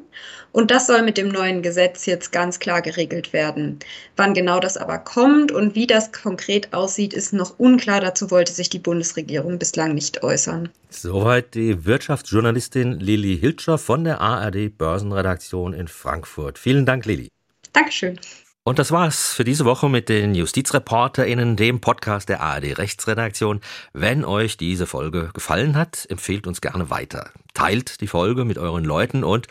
Und 0.50 0.70
das 0.70 0.86
soll 0.86 1.02
mit 1.02 1.18
dem 1.18 1.28
neuen 1.28 1.62
Gesetz 1.62 2.06
jetzt 2.06 2.32
ganz 2.32 2.58
klar 2.58 2.82
geregelt 2.82 3.32
werden. 3.32 3.78
Wann 4.16 4.34
genau 4.34 4.58
das 4.58 4.76
aber 4.76 4.98
kommt 4.98 5.52
und 5.52 5.74
wie 5.74 5.86
das 5.86 6.10
konkret 6.10 6.72
aussieht, 6.72 7.12
ist 7.12 7.32
noch 7.32 7.58
unklar. 7.58 8.00
Dazu 8.00 8.30
wollte 8.30 8.52
sich 8.52 8.70
die 8.70 8.78
Bundesregierung 8.78 9.58
bislang 9.58 9.94
nicht 9.94 10.22
äußern. 10.24 10.70
Soweit 10.90 11.54
die 11.54 11.84
Wirtschaftsjournalistin 11.84 12.98
Lili 12.98 13.38
Hilscher 13.38 13.78
von 13.78 14.04
der 14.04 14.20
ARD 14.20 14.76
Börsenredaktion 14.76 15.74
in 15.74 15.86
Frankfurt. 15.86 16.58
Vielen 16.58 16.86
Dank, 16.86 17.04
Lili. 17.04 17.28
Dankeschön. 17.72 18.18
Und 18.68 18.78
das 18.78 18.92
war's 18.92 19.32
für 19.32 19.44
diese 19.44 19.64
Woche 19.64 19.88
mit 19.88 20.10
den 20.10 20.34
JustizreporterInnen, 20.34 21.56
dem 21.56 21.80
Podcast 21.80 22.28
der 22.28 22.42
ARD 22.42 22.76
Rechtsredaktion. 22.76 23.62
Wenn 23.94 24.26
euch 24.26 24.58
diese 24.58 24.86
Folge 24.86 25.30
gefallen 25.32 25.74
hat, 25.74 26.04
empfehlt 26.10 26.46
uns 26.46 26.60
gerne 26.60 26.90
weiter. 26.90 27.30
Teilt 27.54 28.02
die 28.02 28.08
Folge 28.08 28.44
mit 28.44 28.58
euren 28.58 28.84
Leuten 28.84 29.24
und 29.24 29.46